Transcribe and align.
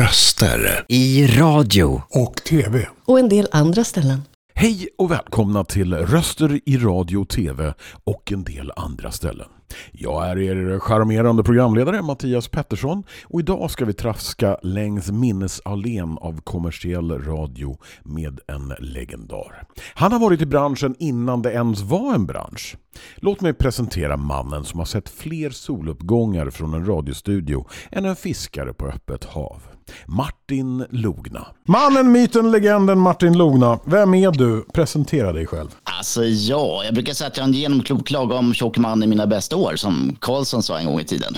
röster. 0.00 0.84
I 0.88 1.26
radio. 1.26 2.02
Och 2.10 2.36
tv. 2.36 2.88
Och 3.04 3.18
en 3.18 3.28
del 3.28 3.48
andra 3.52 3.84
ställen. 3.84 4.22
Hej 4.54 4.88
och 4.98 5.10
välkomna 5.10 5.64
till 5.64 5.94
Röster 5.94 6.60
i 6.66 6.76
radio 6.76 7.24
tv 7.24 7.74
och 8.04 8.32
en 8.32 8.44
del 8.44 8.72
andra 8.76 9.10
ställen. 9.10 9.46
Jag 9.92 10.30
är 10.30 10.38
er 10.38 10.78
charmerande 10.78 11.42
programledare 11.42 12.02
Mattias 12.02 12.48
Pettersson 12.48 13.02
och 13.24 13.40
idag 13.40 13.70
ska 13.70 13.84
vi 13.84 13.92
traska 13.92 14.58
längs 14.62 15.10
minnesallén 15.10 16.18
av 16.20 16.40
kommersiell 16.40 17.10
radio 17.10 17.78
med 18.02 18.40
en 18.46 18.74
legendar. 18.78 19.62
Han 19.94 20.12
har 20.12 20.20
varit 20.20 20.42
i 20.42 20.46
branschen 20.46 20.94
innan 20.98 21.42
det 21.42 21.52
ens 21.52 21.80
var 21.80 22.14
en 22.14 22.26
bransch. 22.26 22.76
Låt 23.16 23.40
mig 23.40 23.54
presentera 23.54 24.16
mannen 24.16 24.64
som 24.64 24.78
har 24.78 24.86
sett 24.86 25.08
fler 25.08 25.50
soluppgångar 25.50 26.50
från 26.50 26.74
en 26.74 26.86
radiostudio 26.86 27.66
än 27.90 28.04
en 28.04 28.16
fiskare 28.16 28.74
på 28.74 28.86
öppet 28.86 29.24
hav. 29.24 29.62
Martin 30.06 30.84
Logna. 30.90 31.46
Mannen, 31.64 32.12
myten, 32.12 32.50
legenden 32.50 32.98
Martin 32.98 33.38
Logna. 33.38 33.78
Vem 33.84 34.14
är 34.14 34.30
du? 34.30 34.64
Presentera 34.72 35.32
dig 35.32 35.46
själv. 35.46 35.68
Alltså 35.84 36.24
ja, 36.24 36.84
jag 36.84 36.94
brukar 36.94 37.12
säga 37.12 37.28
att 37.28 37.36
jag 37.36 37.44
är 37.44 37.48
en 37.48 37.54
genomklok 37.54 38.10
lagom 38.10 38.54
tjock 38.54 38.78
man 38.78 39.02
i 39.02 39.06
mina 39.06 39.26
bästa 39.26 39.56
år, 39.56 39.76
som 39.76 40.16
Karlsson 40.20 40.62
sa 40.62 40.78
en 40.78 40.86
gång 40.86 41.00
i 41.00 41.04
tiden. 41.04 41.34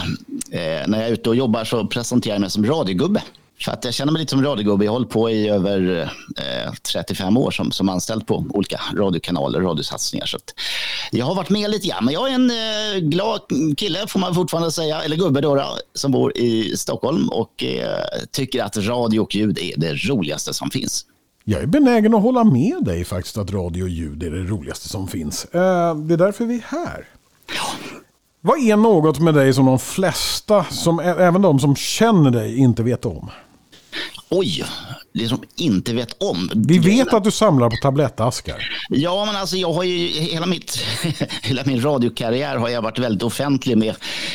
Eh, 0.50 0.60
när 0.86 0.98
jag 0.98 1.08
är 1.08 1.12
ute 1.12 1.28
och 1.28 1.36
jobbar 1.36 1.64
så 1.64 1.86
presenterar 1.86 2.34
jag 2.34 2.40
mig 2.40 2.50
som 2.50 2.66
radiogubbe. 2.66 3.22
För 3.64 3.72
att 3.72 3.84
jag 3.84 3.94
känner 3.94 4.12
mig 4.12 4.20
lite 4.20 4.30
som 4.30 4.44
radiogubbe. 4.44 4.84
Jag 4.84 4.92
har 4.92 4.98
hållit 4.98 5.10
på 5.10 5.30
i 5.30 5.48
över 5.48 6.10
eh, 6.36 6.72
35 6.92 7.36
år 7.36 7.50
som, 7.50 7.72
som 7.72 7.88
anställd 7.88 8.26
på 8.26 8.46
olika 8.50 8.80
radiokanaler 8.96 9.58
och 9.58 9.68
radiosatsningar. 9.68 10.26
Så 10.26 10.38
jag 11.10 11.26
har 11.26 11.34
varit 11.34 11.50
med 11.50 11.70
lite 11.70 11.88
grann. 11.88 12.04
Men 12.04 12.14
jag 12.14 12.30
är 12.30 12.34
en 12.34 12.50
eh, 12.50 13.08
glad 13.08 13.40
kille, 13.76 14.06
får 14.06 14.20
man 14.20 14.34
fortfarande 14.34 14.72
säga, 14.72 15.02
eller 15.02 15.16
gubbe 15.16 15.40
då, 15.40 15.54
då 15.54 15.78
som 15.94 16.12
bor 16.12 16.38
i 16.38 16.76
Stockholm 16.76 17.28
och 17.28 17.64
eh, 17.64 18.04
tycker 18.30 18.64
att 18.64 18.76
radio 18.76 19.20
och 19.20 19.34
ljud 19.34 19.58
är 19.58 19.72
det 19.76 19.94
roligaste 19.94 20.54
som 20.54 20.70
finns. 20.70 21.06
Jag 21.44 21.62
är 21.62 21.66
benägen 21.66 22.14
att 22.14 22.22
hålla 22.22 22.44
med 22.44 22.84
dig 22.84 23.04
faktiskt 23.04 23.38
att 23.38 23.50
radio 23.50 23.82
och 23.82 23.88
ljud 23.88 24.22
är 24.22 24.30
det 24.30 24.44
roligaste 24.44 24.88
som 24.88 25.08
finns. 25.08 25.44
Eh, 25.44 25.96
det 25.96 26.14
är 26.14 26.18
därför 26.18 26.44
vi 26.44 26.54
är 26.54 26.64
här. 26.68 27.08
Ja. 27.54 27.92
Vad 28.40 28.58
är 28.58 28.76
något 28.76 29.20
med 29.20 29.34
dig 29.34 29.52
som 29.52 29.66
de 29.66 29.78
flesta, 29.78 30.64
som, 30.64 31.00
även 31.00 31.42
de 31.42 31.58
som 31.58 31.76
känner 31.76 32.30
dig, 32.30 32.58
inte 32.58 32.82
vet 32.82 33.04
om? 33.04 33.30
Oj, 34.28 34.64
det 35.14 35.28
som 35.28 35.42
inte 35.56 35.94
vet 35.94 36.22
om. 36.22 36.50
Vi 36.54 36.78
vet 36.78 37.14
att 37.14 37.24
du 37.24 37.30
samlar 37.30 37.70
på 37.70 37.76
tablettaskar. 37.82 38.56
Ja, 38.88 39.24
men 39.24 39.36
alltså 39.36 39.56
jag 39.56 39.72
har 39.72 39.84
ju 39.84 40.06
hela, 40.06 40.46
mitt, 40.46 40.78
hela 41.42 41.62
min 41.64 41.82
radiokarriär 41.82 42.56
har 42.56 42.68
jag 42.68 42.82
varit 42.82 42.98
väldigt 42.98 43.22
offentlig 43.22 43.78
med, 43.78 43.94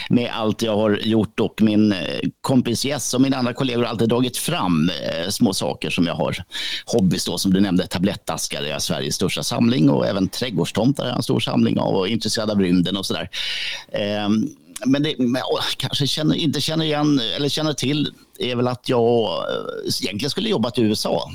med 0.10 0.32
allt 0.34 0.62
jag 0.62 0.78
har 0.78 1.00
gjort 1.04 1.40
och 1.40 1.62
min 1.62 1.92
eh, 1.92 1.98
kompis 2.42 2.86
Jess 2.86 3.14
och 3.14 3.22
mina 3.22 3.38
andra 3.38 3.54
kollegor 3.54 3.84
har 3.84 3.90
alltid 3.90 4.10
dragit 4.10 4.38
fram 4.38 4.90
eh, 4.90 5.30
små 5.30 5.54
saker 5.54 5.90
som 5.90 6.06
jag 6.06 6.16
har. 6.16 6.36
Hobbys 6.86 7.26
då, 7.26 7.38
som 7.38 7.54
du 7.54 7.60
nämnde, 7.60 7.88
tablettaskar 7.88 8.62
är 8.64 8.80
Sveriges 8.80 9.16
största 9.16 9.44
samling 9.44 9.90
och 9.90 10.08
även 10.08 10.30
trädgårdstomtar 10.30 11.06
är 11.06 11.12
en 11.12 11.24
stor 11.24 11.40
samling 11.40 11.80
av 11.80 11.96
och 11.96 12.08
intresserad 12.08 12.52
av 12.52 12.62
rymden 12.62 12.98
och 12.98 13.06
sådär. 13.06 13.30
Eh, 13.92 14.30
men 14.86 15.04
det 15.04 15.16
men, 15.20 15.42
kanske 15.78 16.08
känner, 16.08 16.36
inte 16.36 16.62
känner 16.62 16.86
igen 16.86 17.22
eller 17.36 17.50
känner 17.50 17.74
till 17.74 18.14
är 18.40 18.56
väl 18.56 18.68
att 18.68 18.90
jag 18.90 19.26
eh, 19.26 20.04
egentligen 20.04 20.30
skulle 20.30 20.50
jobbat 20.50 20.78
i 20.78 20.82
USA. 20.82 21.32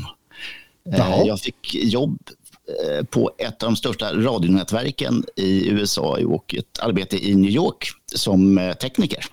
Eh, 0.92 0.98
Jaha. 0.98 1.26
Jag 1.26 1.40
fick 1.40 1.74
jobb 1.74 2.18
eh, 2.68 3.04
på 3.04 3.30
ett 3.38 3.62
av 3.62 3.68
de 3.68 3.76
största 3.76 4.12
radionätverken 4.14 5.24
i 5.36 5.68
USA 5.68 6.18
och 6.26 6.54
ett 6.54 6.78
arbete 6.78 7.28
i 7.28 7.34
New 7.34 7.50
York 7.50 7.88
som 8.14 8.72
tekniker. 8.80 9.24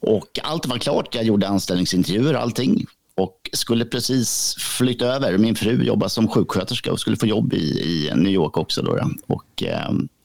Och 0.00 0.38
allt 0.42 0.66
var 0.66 0.78
klart. 0.78 1.14
Jag 1.14 1.24
gjorde 1.24 1.48
anställningsintervjuer 1.48 2.34
och 2.34 2.40
allting 2.40 2.86
och 3.16 3.50
skulle 3.52 3.84
precis 3.84 4.56
flytta 4.58 5.06
över. 5.06 5.38
Min 5.38 5.54
fru 5.54 5.84
jobbar 5.84 6.08
som 6.08 6.28
sjuksköterska 6.28 6.92
och 6.92 7.00
skulle 7.00 7.16
få 7.16 7.26
jobb 7.26 7.52
i, 7.52 7.80
i 7.80 8.12
New 8.14 8.32
York 8.32 8.56
också. 8.56 8.82
Då, 8.82 9.10
och, 9.26 9.62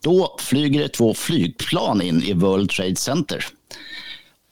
då 0.03 0.35
flyger 0.39 0.81
det 0.81 0.89
två 0.89 1.13
flygplan 1.13 2.01
in 2.01 2.23
i 2.23 2.33
World 2.33 2.69
Trade 2.69 2.95
Center. 2.95 3.45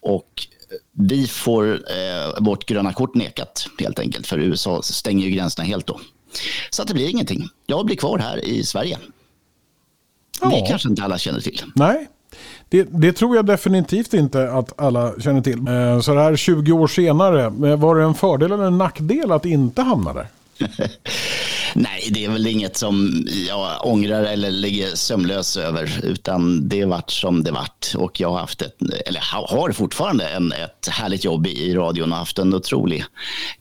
Och 0.02 0.48
vi 0.92 1.28
får 1.28 1.74
eh, 1.74 2.44
vårt 2.44 2.66
gröna 2.66 2.94
kort 2.94 3.16
nekat 3.16 3.68
helt 3.80 4.00
enkelt, 4.00 4.28
för 4.28 4.40
USA 4.40 4.82
stänger 4.82 5.26
ju 5.26 5.32
gränserna 5.32 5.66
helt 5.66 5.88
då. 5.88 6.00
Så 6.70 6.82
att 6.82 6.88
det 6.88 6.94
blir 6.94 7.10
ingenting. 7.10 7.50
Jag 7.66 7.86
blir 7.86 7.96
kvar 7.96 8.18
här 8.18 8.46
i 8.46 8.64
Sverige. 8.64 8.98
Ja. 10.42 10.50
Det 10.50 10.68
kanske 10.70 10.90
inte 10.90 11.04
alla 11.04 11.18
känner 11.18 11.40
till. 11.40 11.62
Nej, 11.76 12.08
det, 12.70 12.84
det, 12.84 13.14
tror 13.14 13.36
jag 13.36 13.46
definitivt 13.46 14.14
inte 14.14 14.52
att 14.52 14.82
alla 14.82 15.20
känner 15.20 15.42
till. 15.42 15.68
Eh, 15.68 16.00
så 16.00 16.16
här 16.16 16.36
20 16.36 16.72
år 16.72 16.88
senare, 16.88 17.44
eh, 17.46 17.80
var 17.80 17.96
det 17.96 18.04
en 18.04 18.16
fördel 18.16 18.52
eller 18.52 18.64
en 18.64 18.78
nackdel 18.78 19.32
att 19.32 19.46
inte 19.46 19.82
hamna 19.82 20.14
där? 20.14 20.28
Nej, 21.74 22.10
det 22.12 22.26
är 22.26 22.30
väl 22.30 22.48
inget 22.48 22.78
som 22.78 23.26
jag 23.48 23.86
ångrar 23.86 24.24
eller 24.24 24.52
ligger 24.52 24.96
sömnlös 24.96 25.58
över, 25.58 26.00
utan 26.04 26.70
det 26.70 26.86
vart 26.86 27.12
som 27.12 27.44
det 27.44 27.52
vart. 27.52 27.96
Och 27.96 28.20
jag 28.20 28.32
har 28.32 28.40
haft 28.40 28.62
ett, 28.62 28.76
eller 29.06 29.22
har 29.48 29.72
fortfarande 29.72 30.28
en, 30.30 30.52
ett 30.52 30.88
härligt 30.88 31.24
jobb 31.24 31.48
i 31.48 31.74
radion 31.76 32.12
och 32.12 32.18
haft 32.18 32.40
en 32.40 32.54
otrolig 32.54 33.04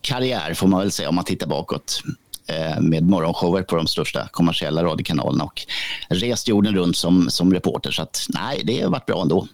karriär 0.00 0.54
får 0.54 0.68
man 0.68 0.80
väl 0.80 0.90
säga 0.90 1.08
om 1.08 1.14
man 1.14 1.24
tittar 1.24 1.46
bakåt 1.46 2.02
eh, 2.46 2.80
med 2.80 3.02
morgonshower 3.02 3.62
på 3.62 3.76
de 3.76 3.86
största 3.86 4.28
kommersiella 4.28 4.84
radiokanalerna 4.84 5.44
och 5.44 5.66
rest 6.08 6.48
jorden 6.48 6.74
runt 6.74 6.96
som, 6.96 7.30
som 7.30 7.54
reporter. 7.54 7.90
Så 7.90 8.02
att, 8.02 8.26
nej, 8.28 8.60
det 8.64 8.80
har 8.80 8.90
varit 8.90 9.06
bra 9.06 9.22
ändå. 9.22 9.46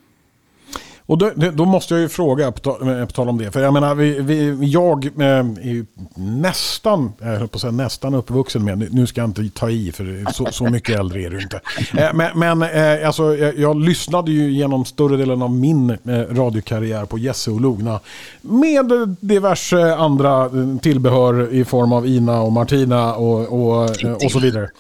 Och 1.06 1.19
då, 1.19 1.31
då, 1.55 1.65
måste 1.65 1.94
jag 1.94 2.00
ju 2.00 2.09
fråga, 2.09 2.53
på, 2.53 2.61
på 3.06 3.12
tal 3.12 3.28
om 3.28 3.39
det. 3.39 3.50
För 3.50 3.61
jag 3.61 3.72
menar, 3.72 3.94
vi, 3.94 4.21
vi, 4.21 4.67
jag 4.67 5.05
eh, 5.05 5.27
är 5.27 5.87
nästan, 6.21 7.12
jag 7.21 7.50
på 7.50 7.59
säga, 7.59 7.71
nästan 7.71 8.15
uppvuxen 8.15 8.65
med, 8.65 8.94
nu 8.94 9.06
ska 9.06 9.21
jag 9.21 9.28
inte 9.28 9.49
ta 9.49 9.71
i 9.71 9.93
för 9.93 10.33
så, 10.33 10.47
så 10.50 10.65
mycket 10.65 10.99
äldre 10.99 11.22
är 11.22 11.31
du 11.31 11.41
inte. 11.41 11.61
Eh, 11.97 12.15
men 12.15 12.39
men 12.39 12.62
eh, 12.62 13.06
alltså, 13.06 13.37
jag, 13.37 13.81
lyssnade 13.81 14.33
ju 14.33 14.50
genom 14.50 14.84
större 14.84 15.16
delen 15.16 15.43
av 15.43 15.50
min 15.50 15.91
eh, 15.91 15.97
radiokarriär 16.31 17.05
på 17.05 17.19
Jesse 17.19 17.50
och 17.50 17.61
Logna. 17.61 18.00
Med 18.41 19.16
diverse 19.21 19.95
andra 19.95 20.45
eh, 20.45 20.78
tillbehör 20.83 21.53
i 21.53 21.65
form 21.65 21.93
av 21.93 22.06
Ina 22.06 22.41
och 22.41 22.53
Martina 22.53 23.15
och, 23.15 23.41
och, 23.41 24.05
eh, 24.05 24.12
och 24.12 24.31
så 24.33 24.39
vidare. 24.39 24.71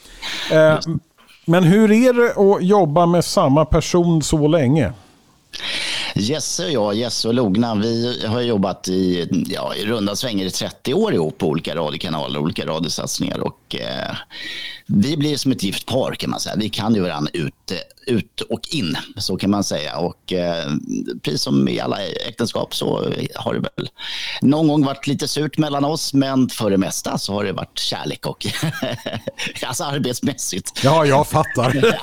men 1.44 1.64
hur 1.64 1.92
är 1.92 2.12
det 2.12 2.56
att 2.56 2.64
jobba 2.64 3.06
med 3.06 3.24
samma 3.24 3.64
person 3.64 4.22
så 4.22 4.48
länge? 4.48 4.92
Jesse 6.18 6.64
och 6.64 6.72
jag, 6.72 6.94
Jesse 6.94 7.28
och 7.28 7.34
Logna, 7.34 7.74
vi 7.74 8.26
har 8.26 8.40
jobbat 8.40 8.88
i, 8.88 9.28
ja, 9.50 9.74
i 9.74 9.84
runda 9.84 10.16
svänger 10.16 10.46
i 10.46 10.50
30 10.50 10.94
år 10.94 11.14
ihop 11.14 11.38
på 11.38 11.46
olika 11.46 11.74
radiokanaler, 11.74 12.38
olika 12.38 12.66
radiosatsningar. 12.66 13.38
Och, 13.38 13.65
eh, 13.74 14.16
vi 14.86 15.16
blir 15.16 15.36
som 15.36 15.52
ett 15.52 15.62
gift 15.62 15.86
par 15.86 16.14
kan 16.14 16.30
man 16.30 16.40
säga. 16.40 16.56
Vi 16.56 16.68
kan 16.68 16.94
ju 16.94 17.00
varandra 17.00 17.30
ut, 17.34 17.72
ut 18.06 18.40
och 18.40 18.60
in, 18.70 18.96
så 19.16 19.36
kan 19.36 19.50
man 19.50 19.64
säga. 19.64 19.98
Och 19.98 20.32
eh, 20.32 20.64
precis 21.22 21.42
som 21.42 21.68
i 21.68 21.80
alla 21.80 22.02
äktenskap 22.28 22.74
så 22.74 23.12
har 23.34 23.54
det 23.54 23.60
väl 23.60 23.88
någon 24.40 24.68
gång 24.68 24.84
varit 24.84 25.06
lite 25.06 25.28
surt 25.28 25.58
mellan 25.58 25.84
oss, 25.84 26.14
men 26.14 26.48
för 26.48 26.70
det 26.70 26.76
mesta 26.76 27.18
så 27.18 27.32
har 27.32 27.44
det 27.44 27.52
varit 27.52 27.78
kärlek 27.78 28.26
och 28.26 28.46
alltså 29.66 29.84
arbetsmässigt. 29.84 30.80
Ja, 30.84 31.06
jag 31.06 31.26
fattar. 31.26 31.94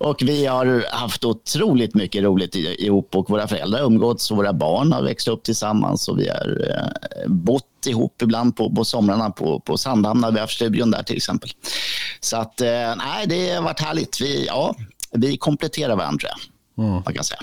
och 0.00 0.22
vi 0.22 0.46
har 0.46 0.84
haft 0.90 1.24
otroligt 1.24 1.94
mycket 1.94 2.22
roligt 2.22 2.54
ihop 2.54 3.16
och 3.16 3.30
våra 3.30 3.48
föräldrar 3.48 3.78
har 3.78 3.86
umgåtts 3.86 4.30
och 4.30 4.36
våra 4.36 4.52
barn 4.52 4.92
har 4.92 5.02
växt 5.02 5.28
upp 5.28 5.42
tillsammans 5.42 6.08
och 6.08 6.18
vi 6.18 6.28
har 6.28 6.70
eh, 6.70 7.28
bott 7.28 7.64
ihop 7.86 8.22
ibland 8.22 8.56
på, 8.56 8.74
på 8.74 8.84
somrarna 8.84 9.30
på, 9.30 9.60
på 9.60 9.76
Sandhamn 9.76 10.20
när 10.20 10.32
vi 10.32 10.40
har 10.40 10.46
studion 10.46 10.90
där 10.90 11.02
till 11.02 11.16
exempel. 11.16 11.50
Så 12.20 12.36
att 12.36 12.60
eh, 12.60 12.68
nej, 12.96 13.26
det 13.26 13.54
har 13.54 13.62
varit 13.62 13.80
härligt. 13.80 14.20
Vi, 14.20 14.46
ja, 14.46 14.74
vi 15.12 15.36
kompletterar 15.36 15.96
varandra, 15.96 16.28
mm. 16.78 16.90
man 16.90 17.14
kan 17.14 17.24
säga. 17.24 17.40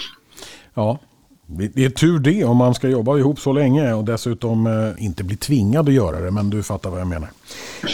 Ja, 0.73 0.99
det 1.47 1.85
är 1.85 1.89
tur 1.89 2.19
det 2.19 2.43
om 2.43 2.57
man 2.57 2.73
ska 2.73 2.87
jobba 2.87 3.17
ihop 3.17 3.39
så 3.39 3.53
länge 3.53 3.93
och 3.93 4.03
dessutom 4.03 4.67
eh, 4.67 5.05
inte 5.05 5.23
bli 5.23 5.37
tvingad 5.37 5.87
att 5.87 5.93
göra 5.93 6.19
det. 6.19 6.31
Men 6.31 6.49
du 6.49 6.63
fattar 6.63 6.89
vad 6.89 6.99
jag 6.99 7.07
menar. 7.07 7.29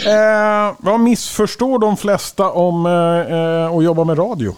Eh, 0.06 0.74
vad 0.78 1.00
missförstår 1.00 1.78
de 1.78 1.96
flesta 1.96 2.50
om 2.50 2.86
eh, 2.86 2.92
eh 2.92 3.76
att 3.76 3.84
jobba 3.84 4.04
med 4.04 4.18
radio? 4.18 4.56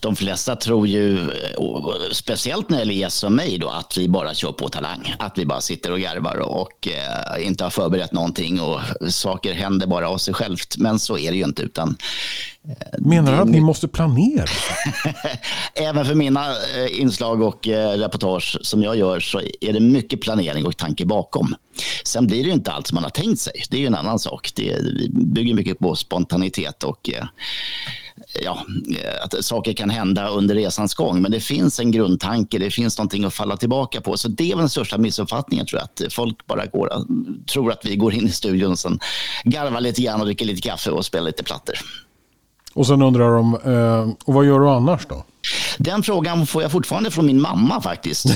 De 0.00 0.16
flesta 0.16 0.56
tror 0.56 0.86
ju, 0.86 1.30
speciellt 2.12 2.68
när 2.68 2.76
det 2.76 2.82
gäller 2.82 2.94
Jess 2.94 3.24
och 3.24 3.32
mig, 3.32 3.58
då, 3.58 3.68
att 3.68 3.96
vi 3.96 4.08
bara 4.08 4.34
kör 4.34 4.52
på 4.52 4.68
talang. 4.68 5.14
Att 5.18 5.38
vi 5.38 5.46
bara 5.46 5.60
sitter 5.60 5.92
och 5.92 6.00
garvar 6.00 6.36
och 6.36 6.88
eh, 6.88 7.46
inte 7.46 7.64
har 7.64 7.70
förberett 7.70 8.12
någonting 8.12 8.60
och 8.60 8.80
saker 9.08 9.54
händer 9.54 9.86
bara 9.86 10.08
av 10.08 10.18
sig 10.18 10.34
självt. 10.34 10.76
Men 10.76 10.98
så 10.98 11.18
är 11.18 11.30
det 11.30 11.36
ju 11.36 11.44
inte. 11.44 11.62
utan 11.62 11.96
eh, 12.64 12.98
Menar 12.98 13.32
du 13.32 13.38
att 13.38 13.48
ni 13.48 13.60
måste 13.60 13.88
planera? 13.88 14.46
Även 15.74 16.04
för 16.04 16.14
mina 16.14 16.50
eh, 16.50 17.00
inslag 17.00 17.42
och 17.42 17.68
eh, 17.68 17.98
reportage 17.98 18.58
som 18.62 18.82
jag 18.82 18.96
gör 18.96 19.20
så 19.20 19.40
är 19.60 19.72
det 19.72 19.80
mycket 19.80 20.20
planering 20.20 20.66
och 20.66 20.76
tanke 20.76 21.06
bakom. 21.06 21.54
Sen 22.04 22.26
blir 22.26 22.42
det 22.42 22.48
ju 22.48 22.54
inte 22.54 22.72
allt 22.72 22.86
som 22.86 22.94
man 22.94 23.04
har 23.04 23.10
tänkt 23.10 23.40
sig. 23.40 23.62
Det 23.70 23.76
är 23.76 23.80
ju 23.80 23.86
en 23.86 23.94
annan 23.94 24.18
sak. 24.18 24.50
Det, 24.54 24.76
bygger 25.10 25.54
mycket 25.54 25.78
på 25.78 25.96
spontanitet 25.96 26.84
och 26.84 27.10
ja, 28.42 28.64
att 29.22 29.44
saker 29.44 29.72
kan 29.72 29.90
hända 29.90 30.28
under 30.28 30.54
resans 30.54 30.94
gång. 30.94 31.22
Men 31.22 31.30
det 31.30 31.40
finns 31.40 31.80
en 31.80 31.90
grundtanke, 31.90 32.58
det 32.58 32.70
finns 32.70 32.98
någonting 32.98 33.24
att 33.24 33.34
falla 33.34 33.56
tillbaka 33.56 34.00
på. 34.00 34.16
Så 34.16 34.28
det 34.28 34.44
är 34.44 34.48
väl 34.48 34.58
den 34.58 34.68
största 34.68 34.98
missuppfattningen 34.98 35.66
tror 35.66 35.80
jag. 35.80 36.06
Att 36.06 36.12
folk 36.12 36.46
bara 36.46 36.66
går, 36.66 36.90
tror 37.52 37.72
att 37.72 37.84
vi 37.84 37.96
går 37.96 38.14
in 38.14 38.26
i 38.26 38.30
studion 38.30 38.70
och 38.70 38.78
sen 38.78 38.98
garvar 39.44 39.80
lite 39.80 40.02
grann 40.02 40.20
och 40.20 40.26
dricker 40.26 40.44
lite 40.44 40.68
kaffe 40.68 40.90
och 40.90 41.04
spelar 41.04 41.26
lite 41.26 41.42
plattor. 41.42 41.74
Och 42.74 42.86
sen 42.86 43.02
undrar 43.02 43.30
de, 43.30 43.54
eh, 43.54 44.14
och 44.24 44.34
vad 44.34 44.46
gör 44.46 44.60
du 44.60 44.68
annars 44.68 45.06
då? 45.06 45.24
Den 45.78 46.02
frågan 46.02 46.46
får 46.46 46.62
jag 46.62 46.72
fortfarande 46.72 47.10
från 47.10 47.26
min 47.26 47.40
mamma 47.40 47.80
faktiskt. 47.80 48.26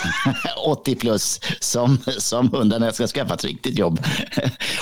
80 0.66 0.94
plus, 0.94 1.40
som, 1.60 1.98
som 2.18 2.54
undrar 2.54 2.78
när 2.78 2.86
jag 2.86 2.94
ska 2.94 3.06
skaffa 3.06 3.34
ett 3.34 3.44
riktigt 3.44 3.78
jobb. 3.78 4.00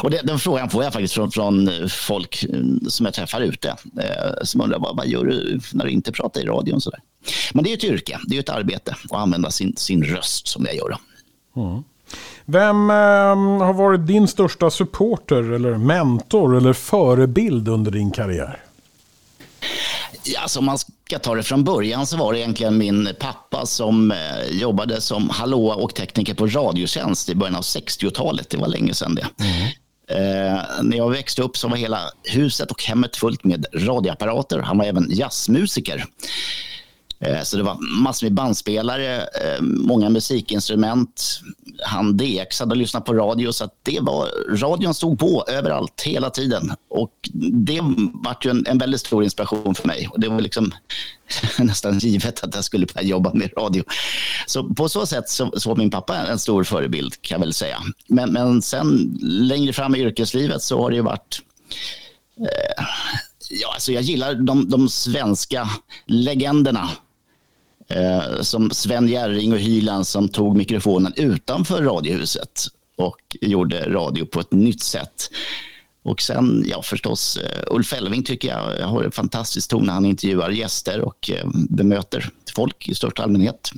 Och 0.03 0.11
det, 0.11 0.21
den 0.25 0.39
frågan 0.39 0.71
får 0.71 0.85
jag 0.85 0.93
faktiskt 0.93 1.15
från, 1.15 1.31
från 1.31 1.71
folk 1.89 2.45
som 2.89 3.07
jag 3.07 3.15
träffar 3.15 3.41
ute. 3.41 3.69
Eh, 4.01 4.43
som 4.43 4.61
undrar 4.61 4.79
vad, 4.79 4.97
vad 4.97 5.07
gör 5.07 5.25
du 5.25 5.61
när 5.73 5.85
du 5.85 5.91
inte 5.91 6.13
pratar 6.13 6.41
i 6.41 6.45
radion? 6.45 6.81
Så 6.81 6.91
där. 6.91 7.01
Men 7.53 7.65
det 7.65 7.73
är 7.73 7.77
ett 7.77 7.85
yrke, 7.85 8.19
det 8.27 8.37
är 8.37 8.41
ett 8.41 8.49
arbete 8.49 8.97
att 9.11 9.19
använda 9.19 9.51
sin, 9.51 9.77
sin 9.77 10.05
röst 10.05 10.49
som 10.49 10.65
jag 10.65 10.75
gör. 10.75 10.97
Mm. 11.57 11.83
Vem 12.45 12.91
eh, 12.91 12.97
har 13.67 13.73
varit 13.73 14.07
din 14.07 14.29
största 14.29 14.71
supporter 14.71 15.53
eller 15.53 15.79
mentor 15.79 16.57
eller 16.57 16.73
förebild 16.73 17.69
under 17.69 17.91
din 17.91 18.11
karriär? 18.11 18.68
Alltså 20.39 20.59
om 20.59 20.65
man 20.65 20.79
ska 20.79 21.19
ta 21.19 21.35
det 21.35 21.43
från 21.43 21.65
början 21.65 22.07
så 22.07 22.17
var 22.17 22.33
det 22.33 22.39
egentligen 22.39 22.79
min 22.79 23.09
pappa 23.21 23.67
som 23.67 24.11
eh, 24.11 24.59
jobbade 24.61 25.01
som 25.01 25.31
hallå 25.31 25.67
och 25.69 25.95
tekniker 25.95 26.35
på 26.35 26.47
Radiotjänst 26.47 27.29
i 27.29 27.35
början 27.35 27.57
av 27.57 27.63
60-talet. 27.63 28.51
Det 28.51 28.57
var 28.57 28.69
länge 28.69 28.95
sedan 28.95 29.15
det. 29.15 29.27
Mm. 29.45 29.69
Eh, 30.11 30.61
när 30.83 30.97
jag 30.97 31.11
växte 31.11 31.43
upp 31.43 31.57
så 31.57 31.69
var 31.69 31.77
hela 31.77 32.01
huset 32.25 32.71
och 32.71 32.83
hemmet 32.83 33.17
fullt 33.17 33.45
med 33.45 33.67
radioapparater. 33.75 34.59
Han 34.59 34.79
var 34.79 34.85
även 34.85 35.07
jazzmusiker. 35.11 36.05
Eh, 37.21 37.43
så 37.43 37.57
det 37.57 37.63
var 37.63 38.03
massor 38.03 38.27
med 38.27 38.35
bandspelare, 38.35 39.17
eh, 39.21 39.61
många 39.61 40.11
musikinstrument. 40.11 41.41
Han 41.85 42.17
DXade 42.17 42.71
och 42.71 42.77
lyssnade 42.77 43.07
på 43.07 43.15
radio. 43.15 43.53
Så 43.53 43.71
det 43.83 43.99
var, 44.01 44.29
radion 44.57 44.95
stod 44.95 45.19
på 45.19 45.45
överallt, 45.49 46.03
hela 46.03 46.31
tiden. 46.31 46.73
Och 46.91 47.13
det 47.53 47.81
var 48.15 48.37
ju 48.45 48.51
en, 48.51 48.67
en 48.67 48.79
väldigt 48.79 49.01
stor 49.01 49.25
inspiration 49.25 49.75
för 49.75 49.87
mig. 49.87 50.09
Och 50.09 50.21
det 50.21 50.29
var 50.29 50.41
liksom 50.41 50.73
nästan 51.59 51.99
givet 51.99 52.45
att 52.45 52.55
jag 52.55 52.65
skulle 52.65 52.87
börja 52.87 53.07
jobba 53.07 53.35
med 53.35 53.51
radio. 53.57 53.85
Så 54.47 54.75
på 54.75 54.89
så 54.89 55.07
sätt 55.07 55.29
så, 55.29 55.53
så 55.57 55.69
var 55.69 55.77
min 55.77 55.91
pappa 55.91 56.17
en 56.17 56.39
stor 56.39 56.65
förebild, 56.65 57.23
kan 57.23 57.35
jag 57.35 57.41
väl 57.41 57.55
säga. 57.55 57.79
Men, 58.09 58.33
men 58.33 58.63
sen 58.63 59.19
längre 59.23 59.73
fram 59.73 59.95
i 59.95 59.99
yrkeslivet 59.99 60.63
så 60.63 60.83
har 60.83 60.91
det 60.91 60.97
ju 60.97 61.03
varit 61.03 61.41
eh, 62.41 62.85
Ja, 63.51 63.73
alltså 63.75 63.93
jag 63.93 64.03
gillar 64.03 64.35
de, 64.35 64.71
de 64.71 64.89
svenska 64.89 65.69
legenderna 66.07 66.91
Eh, 67.91 68.41
som 68.41 68.71
Sven 68.71 69.09
Jerring 69.09 69.53
och 69.53 69.59
Hyland 69.59 70.07
som 70.07 70.29
tog 70.29 70.57
mikrofonen 70.57 71.13
utanför 71.17 71.83
Radiohuset 71.83 72.67
och 72.97 73.37
gjorde 73.41 73.93
radio 73.93 74.27
på 74.27 74.41
ett 74.41 74.53
nytt 74.53 74.83
sätt. 74.83 75.31
Och 76.03 76.23
sen, 76.23 76.65
ja 76.67 76.83
förstås, 76.83 77.37
eh, 77.37 77.63
Ulf 77.67 77.93
Elving 77.93 78.23
tycker 78.23 78.49
jag 78.49 78.87
har 78.87 79.05
en 79.05 79.11
fantastisk 79.11 79.71
ton 79.71 79.87
när 79.87 79.93
han 79.93 80.05
intervjuar 80.05 80.51
gäster 80.51 81.01
och 81.01 81.31
eh, 81.31 81.49
bemöter 81.71 82.31
folk 82.55 82.89
i 82.89 82.95
största 82.95 83.23
allmänhet. 83.23 83.71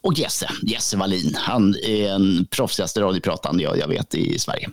Och 0.00 0.18
Jesse, 0.18 0.50
Jesse 0.62 0.96
Wallin, 0.96 1.34
han 1.38 1.74
är 1.82 2.08
den 2.08 2.46
proffsigaste 2.50 3.00
radiopratande 3.00 3.62
jag, 3.62 3.78
jag 3.78 3.88
vet 3.88 4.14
i 4.14 4.38
Sverige. 4.38 4.70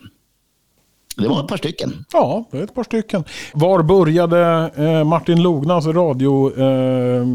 Det 1.22 1.28
var 1.28 1.40
ett 1.40 1.48
par 1.48 1.56
stycken. 1.56 2.04
Ja, 2.12 2.44
det 2.50 2.58
är 2.58 2.64
ett 2.64 2.74
par 2.74 2.84
stycken. 2.84 3.24
Var 3.52 3.82
började 3.82 4.70
eh, 4.76 5.04
Martin 5.04 5.42
Lognas 5.42 5.86
radio, 5.86 6.58
eh, 6.60 7.26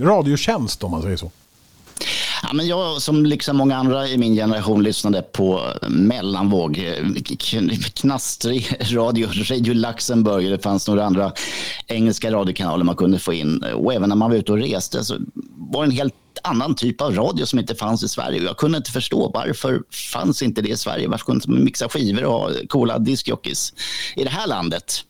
radiotjänst 0.00 0.84
om 0.84 0.90
man 0.90 1.02
säger 1.02 1.16
så? 1.16 1.30
Ja, 2.42 2.52
men 2.52 2.66
jag 2.66 3.02
som 3.02 3.26
liksom 3.26 3.56
många 3.56 3.76
andra 3.76 4.08
i 4.08 4.18
min 4.18 4.34
generation 4.34 4.82
lyssnade 4.82 5.22
på 5.22 5.60
mellanvåg, 5.88 6.82
knastrig 7.94 8.76
radio, 8.92 9.28
Radio 9.50 9.74
Luxemburg. 9.74 10.50
Det 10.50 10.62
fanns 10.62 10.88
några 10.88 11.04
andra 11.04 11.32
engelska 11.86 12.32
radiokanaler 12.32 12.84
man 12.84 12.96
kunde 12.96 13.18
få 13.18 13.32
in. 13.32 13.64
Och 13.74 13.94
även 13.94 14.08
när 14.08 14.16
man 14.16 14.30
var 14.30 14.36
ute 14.36 14.52
och 14.52 14.58
reste 14.58 15.04
så 15.04 15.14
var 15.56 15.82
det 15.82 15.88
en 15.92 15.96
helt 15.96 16.14
annan 16.42 16.74
typ 16.74 17.00
av 17.00 17.14
radio 17.14 17.46
som 17.46 17.58
inte 17.58 17.74
fanns 17.74 18.02
i 18.02 18.08
Sverige. 18.08 18.42
Jag 18.42 18.56
kunde 18.56 18.78
inte 18.78 18.90
förstå 18.90 19.30
varför 19.34 19.82
fanns 20.12 20.42
inte 20.42 20.62
det 20.62 20.68
i 20.68 20.76
Sverige? 20.76 21.08
Varför 21.08 21.24
kunde 21.24 21.50
man 21.50 21.64
mixa 21.64 21.88
skivor 21.88 22.24
och 22.24 22.32
ha 22.32 22.50
coola 22.68 22.98
discjockeys 22.98 23.74
i 24.16 24.24
det 24.24 24.30
här 24.30 24.46
landet? 24.46 25.04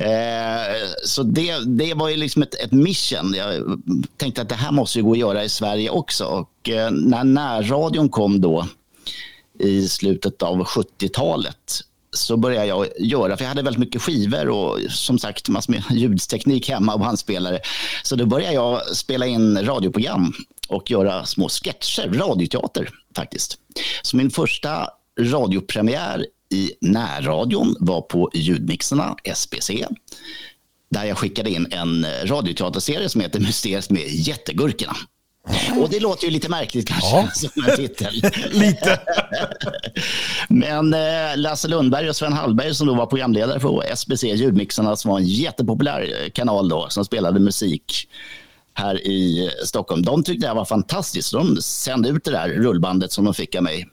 Eh, 0.00 0.88
så 1.04 1.22
det, 1.22 1.58
det 1.66 1.94
var 1.94 2.08
ju 2.08 2.16
liksom 2.16 2.42
ett, 2.42 2.54
ett, 2.54 2.72
mission. 2.72 3.34
Jag 3.34 3.80
tänkte 4.16 4.42
att 4.42 4.48
det 4.48 4.54
här 4.54 4.72
måste 4.72 4.98
ju 4.98 5.04
gå 5.04 5.12
att 5.12 5.18
göra 5.18 5.44
i 5.44 5.48
Sverige 5.48 5.90
också. 5.90 6.24
Och 6.24 6.68
eh, 6.68 6.90
när 6.90 7.24
närradion 7.24 8.08
kom 8.08 8.40
då 8.40 8.66
i 9.58 9.88
slutet 9.88 10.42
av 10.42 10.64
70-talet 10.64 11.80
så 12.12 12.36
började 12.36 12.66
jag 12.66 12.86
göra, 12.98 13.36
för 13.36 13.44
jag 13.44 13.48
hade 13.48 13.62
väldigt 13.62 13.80
mycket 13.80 14.02
skivor 14.02 14.48
och 14.48 14.78
som 14.90 15.18
sagt 15.18 15.48
massor 15.48 15.72
med 15.72 15.82
ljudteknik 15.90 16.68
hemma 16.68 16.94
och 16.94 17.00
bandspelare. 17.00 17.60
Så 18.02 18.16
då 18.16 18.26
började 18.26 18.54
jag 18.54 18.96
spela 18.96 19.26
in 19.26 19.64
radioprogram 19.64 20.32
och 20.68 20.90
göra 20.90 21.26
små 21.26 21.48
sketcher, 21.48 22.08
radioteater 22.12 22.88
faktiskt. 23.16 23.58
Så 24.02 24.16
min 24.16 24.30
första 24.30 24.88
radiopremiär 25.20 26.26
i 26.52 26.72
närradion 26.80 27.76
var 27.80 28.00
på 28.00 28.30
ljudmixarna, 28.34 29.16
SBC 29.24 29.70
där 30.90 31.04
jag 31.04 31.18
skickade 31.18 31.50
in 31.50 31.66
en 31.70 32.06
radioteaterserie 32.24 33.08
som 33.08 33.20
heter 33.20 33.40
Mysteriet 33.40 33.90
med 33.90 34.08
jättegurkorna. 34.08 34.96
Och 35.80 35.90
det 35.90 36.00
låter 36.00 36.24
ju 36.24 36.30
lite 36.30 36.48
märkligt 36.48 36.88
kanske 36.88 37.16
ja. 37.16 37.28
som 37.34 37.64
en 37.64 37.76
titel. 37.76 38.14
lite. 38.50 39.00
Men 40.48 40.94
eh, 40.94 41.36
Lasse 41.36 41.68
Lundberg 41.68 42.08
och 42.08 42.16
Sven 42.16 42.32
Hallberg 42.32 42.74
som 42.74 42.86
då 42.86 42.94
var 42.94 43.06
programledare 43.06 43.60
för 43.60 43.92
SBC 43.92 44.24
Ljudmixarna 44.24 44.96
som 44.96 45.10
var 45.10 45.18
en 45.18 45.26
jättepopulär 45.26 46.28
kanal 46.34 46.68
då 46.68 46.86
som 46.88 47.04
spelade 47.04 47.40
musik 47.40 48.08
här 48.74 49.06
i 49.06 49.50
Stockholm. 49.64 50.02
De 50.02 50.24
tyckte 50.24 50.46
det 50.46 50.54
var 50.54 50.64
fantastiskt. 50.64 51.32
De 51.32 51.56
sände 51.56 52.08
ut 52.08 52.24
det 52.24 52.30
där 52.30 52.48
rullbandet 52.48 53.12
som 53.12 53.24
de 53.24 53.34
fick 53.34 53.54
av 53.54 53.62
mig. 53.62 53.88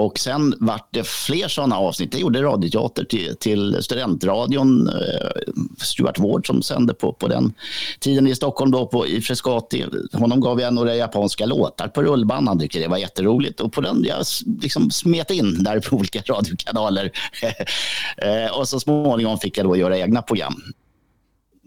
Och 0.00 0.18
sen 0.18 0.54
vart 0.60 0.88
det 0.90 1.06
fler 1.06 1.48
sådana 1.48 1.78
avsnitt. 1.78 2.12
Jag 2.12 2.20
gjorde 2.20 2.42
radioteater 2.42 3.04
till, 3.04 3.36
till 3.36 3.82
studentradion. 3.82 4.88
Eh, 4.88 5.52
Stuart 5.78 6.18
Ward 6.18 6.46
som 6.46 6.62
sände 6.62 6.94
på, 6.94 7.12
på 7.12 7.28
den 7.28 7.52
tiden 8.00 8.26
i 8.26 8.34
Stockholm 8.34 8.70
då 8.70 8.86
på, 8.86 9.06
i 9.06 9.20
Frescati. 9.20 9.86
Honom 10.12 10.40
gav 10.40 10.60
jag 10.60 10.74
några 10.74 10.96
japanska 10.96 11.46
låtar 11.46 11.88
på 11.88 12.02
rullband. 12.02 12.48
Han 12.48 12.58
tyckte 12.58 12.78
det 12.78 12.88
var 12.88 12.98
jätteroligt. 12.98 13.60
Och 13.60 13.72
på 13.72 13.80
den 13.80 14.04
jag 14.04 14.24
liksom 14.62 14.90
smet 14.90 15.30
in 15.30 15.62
där 15.62 15.80
på 15.80 15.96
olika 16.00 16.20
radiokanaler. 16.20 17.10
eh, 18.16 18.58
och 18.58 18.68
så 18.68 18.80
småningom 18.80 19.38
fick 19.38 19.58
jag 19.58 19.66
då 19.66 19.76
göra 19.76 19.98
egna 19.98 20.22
program. 20.22 20.62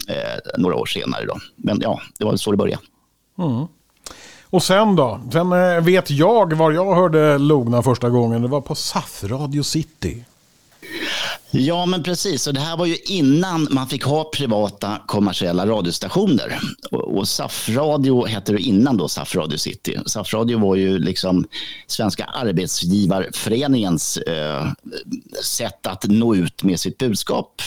Eh, 0.08 0.58
några 0.58 0.76
år 0.76 0.86
senare 0.86 1.26
då. 1.26 1.40
Men 1.56 1.82
ja, 1.82 2.02
det 2.20 2.26
var 2.26 2.36
så 2.36 2.52
det 2.52 2.58
började. 2.58 2.84
Mm. 3.38 3.68
Och 4.54 4.64
sen 4.64 4.96
då? 4.96 5.20
Sen 5.32 5.52
eh, 5.52 5.82
vet 5.82 6.10
jag 6.10 6.54
var 6.54 6.72
jag 6.72 6.96
hörde 6.96 7.38
Logna 7.38 7.82
första 7.82 8.10
gången. 8.10 8.42
Det 8.42 8.48
var 8.48 8.62
på 8.62 8.76
SAF 8.76 9.24
Radio 9.24 9.64
City. 9.64 10.24
Ja, 11.52 11.86
men 11.86 12.04
precis. 12.04 12.48
Och 12.48 12.54
det 12.54 12.60
här 12.60 12.78
var 12.78 12.86
ju 12.86 12.96
innan 13.06 13.68
man 13.72 13.88
fick 13.88 14.04
ha 14.04 14.32
privata 14.34 15.02
kommersiella 15.06 15.68
radiostationer. 15.68 16.60
Och, 16.92 17.18
och 17.18 17.28
SAF 17.28 17.70
Radio 17.70 18.26
hette 18.26 18.52
det 18.52 18.60
innan 18.60 18.98
då 18.98 19.08
SAF 19.08 19.36
Radio 19.36 19.58
City. 19.58 20.00
SAF 20.06 20.34
Radio 20.34 20.60
var 20.60 20.76
ju 20.76 21.00
liksom 21.00 21.48
Svenska 21.88 22.26
Arbetsgivarföreningens 22.26 24.18
eh, 24.18 24.68
sätt 25.44 25.88
att 25.88 26.04
nå 26.04 26.36
ut 26.36 26.64
med 26.64 26.80
sitt 26.80 26.98
budskap 26.98 27.62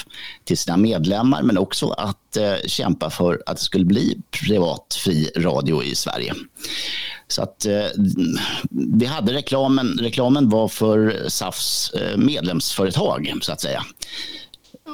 till 0.45 0.59
sina 0.59 0.77
medlemmar, 0.77 1.43
men 1.43 1.59
också 1.59 1.91
att 1.91 2.26
eh, 2.37 2.55
kämpa 2.67 3.11
för 3.11 3.43
att 3.47 3.57
det 3.57 3.63
skulle 3.63 3.85
bli 3.85 4.19
privat 4.31 4.99
fri 5.05 5.31
radio 5.37 5.83
i 5.83 5.95
Sverige. 5.95 6.35
Så 7.29 7.43
att 7.43 7.67
eh, 7.67 7.85
vi 8.71 9.07
hade 9.07 9.33
reklamen. 9.33 9.99
Reklamen 10.03 10.49
var 10.49 10.69
för 10.69 11.25
SAFs 11.29 11.91
eh, 11.91 12.17
medlemsföretag 12.17 13.33
så 13.43 13.53
att 13.53 13.61
säga. 13.61 13.85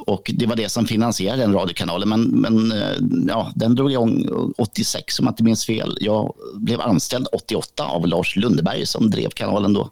Och 0.07 0.31
det 0.35 0.47
var 0.47 0.57
det 0.57 0.69
som 0.69 0.87
finansierade 0.87 1.43
den 1.43 1.53
radiokanalen. 1.53 2.09
Men, 2.09 2.23
men 2.23 2.73
eh, 2.73 2.97
ja, 3.29 3.53
den 3.55 3.75
drog 3.75 3.93
igång 3.93 4.29
86 4.59 5.19
om 5.19 5.25
jag 5.27 5.33
inte 5.33 5.45
minns 5.45 5.67
fel. 5.67 5.99
Jag 6.01 6.35
blev 6.55 6.81
anställd 6.81 7.27
88 7.33 7.85
av 7.85 8.07
Lars 8.07 8.37
Lundeberg 8.37 8.87
som 8.87 9.11
drev 9.11 9.31
kanalen 9.31 9.73
då. 9.73 9.91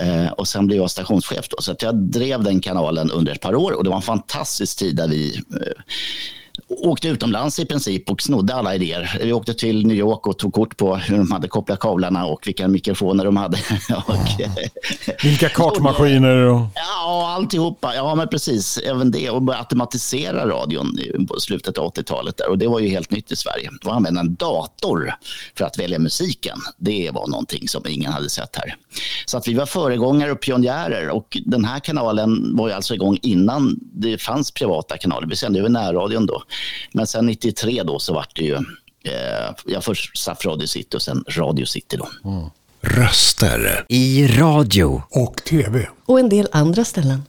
Eh, 0.00 0.32
och 0.32 0.48
sen 0.48 0.66
blev 0.66 0.78
jag 0.78 0.90
stationschef 0.90 1.48
då. 1.48 1.56
Så 1.60 1.72
att 1.72 1.82
jag 1.82 1.94
drev 1.94 2.42
den 2.42 2.60
kanalen 2.60 3.10
under 3.10 3.32
ett 3.32 3.40
par 3.40 3.54
år 3.54 3.72
och 3.72 3.84
det 3.84 3.90
var 3.90 3.96
en 3.96 4.02
fantastisk 4.02 4.78
tid 4.78 4.96
där 4.96 5.08
vi 5.08 5.36
eh, 5.36 5.82
åkte 6.68 7.08
utomlands 7.08 7.58
i 7.58 7.66
princip 7.66 8.10
och 8.10 8.22
snodde 8.22 8.54
alla 8.54 8.74
idéer. 8.74 9.18
Vi 9.22 9.32
åkte 9.32 9.54
till 9.54 9.86
New 9.86 9.96
York 9.96 10.26
och 10.26 10.38
tog 10.38 10.52
kort 10.52 10.76
på 10.76 10.96
hur 10.96 11.18
de 11.18 11.30
hade 11.30 11.48
kopplat 11.48 11.80
kablarna 11.80 12.26
och 12.26 12.46
vilka 12.46 12.68
mikrofoner 12.68 13.24
de 13.24 13.36
hade. 13.36 13.56
och, 14.06 14.14
vilka 15.22 15.48
kartmaskiner? 15.48 16.36
Och... 16.36 16.60
Ja, 16.74 17.34
alltihopa. 17.36 17.94
Ja, 17.94 18.14
men 18.14 18.28
precis. 18.28 18.78
Även 18.78 19.10
det. 19.10 19.30
Och 19.30 19.42
började 19.42 19.60
automatisera 19.60 20.48
radion 20.48 20.98
i 20.98 21.12
slutet 21.40 21.78
av 21.78 21.92
80-talet. 21.92 22.36
Där. 22.36 22.48
Och 22.50 22.58
det 22.58 22.68
var 22.68 22.80
ju 22.80 22.88
helt 22.88 23.10
nytt 23.10 23.32
i 23.32 23.36
Sverige. 23.36 23.70
Att 23.82 23.88
använda 23.88 24.20
en 24.20 24.34
dator 24.34 25.14
för 25.54 25.64
att 25.64 25.78
välja 25.78 25.98
musiken, 25.98 26.58
det 26.76 27.10
var 27.10 27.26
någonting 27.26 27.68
som 27.68 27.82
ingen 27.88 28.12
hade 28.12 28.30
sett 28.30 28.56
här. 28.56 28.76
Så 29.26 29.38
att 29.38 29.48
vi 29.48 29.54
var 29.54 29.66
föregångare 29.66 30.32
och 30.32 30.40
pionjärer. 30.40 31.08
Och 31.08 31.38
den 31.46 31.64
här 31.64 31.80
kanalen 31.80 32.56
var 32.56 32.68
ju 32.68 32.74
alltså 32.74 32.94
igång 32.94 33.18
innan 33.22 33.80
det 33.80 34.18
fanns 34.18 34.50
privata 34.50 34.96
kanaler. 34.96 35.26
Vi 35.26 35.36
sände 35.36 35.58
över 35.58 35.68
närradion 35.68 36.26
då. 36.26 36.42
Men 36.92 37.06
sen 37.06 37.26
93 37.26 37.82
då 37.82 37.98
så 37.98 38.14
vart 38.14 38.36
det 38.36 38.42
ju, 38.42 38.54
eh, 38.54 39.54
ja, 39.66 39.80
först 39.80 40.18
SAF 40.18 40.44
Radio 40.44 40.66
City 40.66 40.96
och 40.96 41.02
sen 41.02 41.24
Radio 41.28 41.66
City 41.66 41.96
då. 41.96 42.30
Mm. 42.30 42.50
Röster 42.80 43.86
i 43.88 44.26
radio 44.26 45.02
och 45.10 45.44
tv. 45.44 45.88
Och 46.06 46.20
en 46.20 46.28
del 46.28 46.48
andra 46.52 46.84
ställen. 46.84 47.22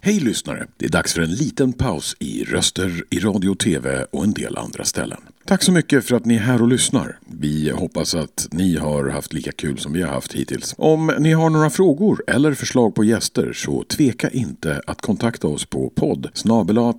Hej 0.00 0.20
lyssnare! 0.20 0.66
Det 0.76 0.84
är 0.84 0.90
dags 0.90 1.14
för 1.14 1.22
en 1.22 1.34
liten 1.34 1.72
paus 1.72 2.16
i 2.18 2.44
röster 2.44 3.04
i 3.10 3.18
radio 3.18 3.50
och 3.50 3.58
tv 3.58 4.06
och 4.10 4.24
en 4.24 4.32
del 4.32 4.56
andra 4.56 4.84
ställen. 4.84 5.20
Tack 5.46 5.62
så 5.62 5.72
mycket 5.72 6.04
för 6.04 6.16
att 6.16 6.24
ni 6.24 6.34
är 6.34 6.38
här 6.38 6.62
och 6.62 6.68
lyssnar. 6.68 7.18
Vi 7.26 7.70
hoppas 7.70 8.14
att 8.14 8.48
ni 8.50 8.76
har 8.76 9.08
haft 9.08 9.32
lika 9.32 9.52
kul 9.52 9.78
som 9.78 9.92
vi 9.92 10.02
har 10.02 10.12
haft 10.12 10.32
hittills. 10.32 10.74
Om 10.78 11.12
ni 11.18 11.32
har 11.32 11.50
några 11.50 11.70
frågor 11.70 12.24
eller 12.26 12.54
förslag 12.54 12.94
på 12.94 13.04
gäster 13.04 13.52
så 13.52 13.84
tveka 13.84 14.30
inte 14.30 14.82
att 14.86 15.00
kontakta 15.00 15.48
oss 15.48 15.64
på 15.64 15.90
podd 15.90 16.28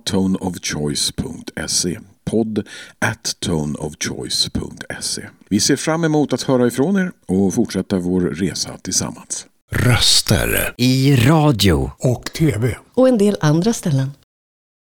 toneofchoice.se 0.04 1.98
podd 2.24 2.66
at 2.98 3.36
toneofchoice.se. 3.40 5.22
Vi 5.48 5.60
ser 5.60 5.76
fram 5.76 6.04
emot 6.04 6.32
att 6.32 6.42
höra 6.42 6.66
ifrån 6.66 6.96
er 6.96 7.12
och 7.26 7.54
fortsätta 7.54 7.98
vår 7.98 8.20
resa 8.20 8.78
tillsammans. 8.82 9.46
Röster 9.70 10.74
i 10.76 11.16
radio 11.16 11.90
och 11.98 12.24
tv. 12.24 12.76
Och 12.94 13.08
en 13.08 13.18
del 13.18 13.36
andra 13.40 13.72
ställen. 13.72 14.10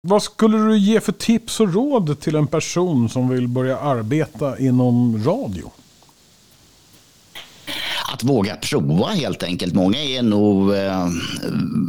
Vad 0.06 0.22
skulle 0.22 0.58
du 0.58 0.78
ge 0.78 1.00
för 1.00 1.12
tips 1.12 1.60
och 1.60 1.74
råd 1.74 2.20
till 2.20 2.34
en 2.34 2.46
person 2.46 3.08
som 3.08 3.28
vill 3.28 3.48
börja 3.48 3.78
arbeta 3.78 4.58
inom 4.58 5.24
radio? 5.24 5.72
Att 8.12 8.24
våga 8.24 8.56
prova 8.56 9.06
helt 9.06 9.42
enkelt. 9.42 9.74
Många 9.74 9.98
är 9.98 10.22
nog 10.22 10.74
eh, 10.74 11.08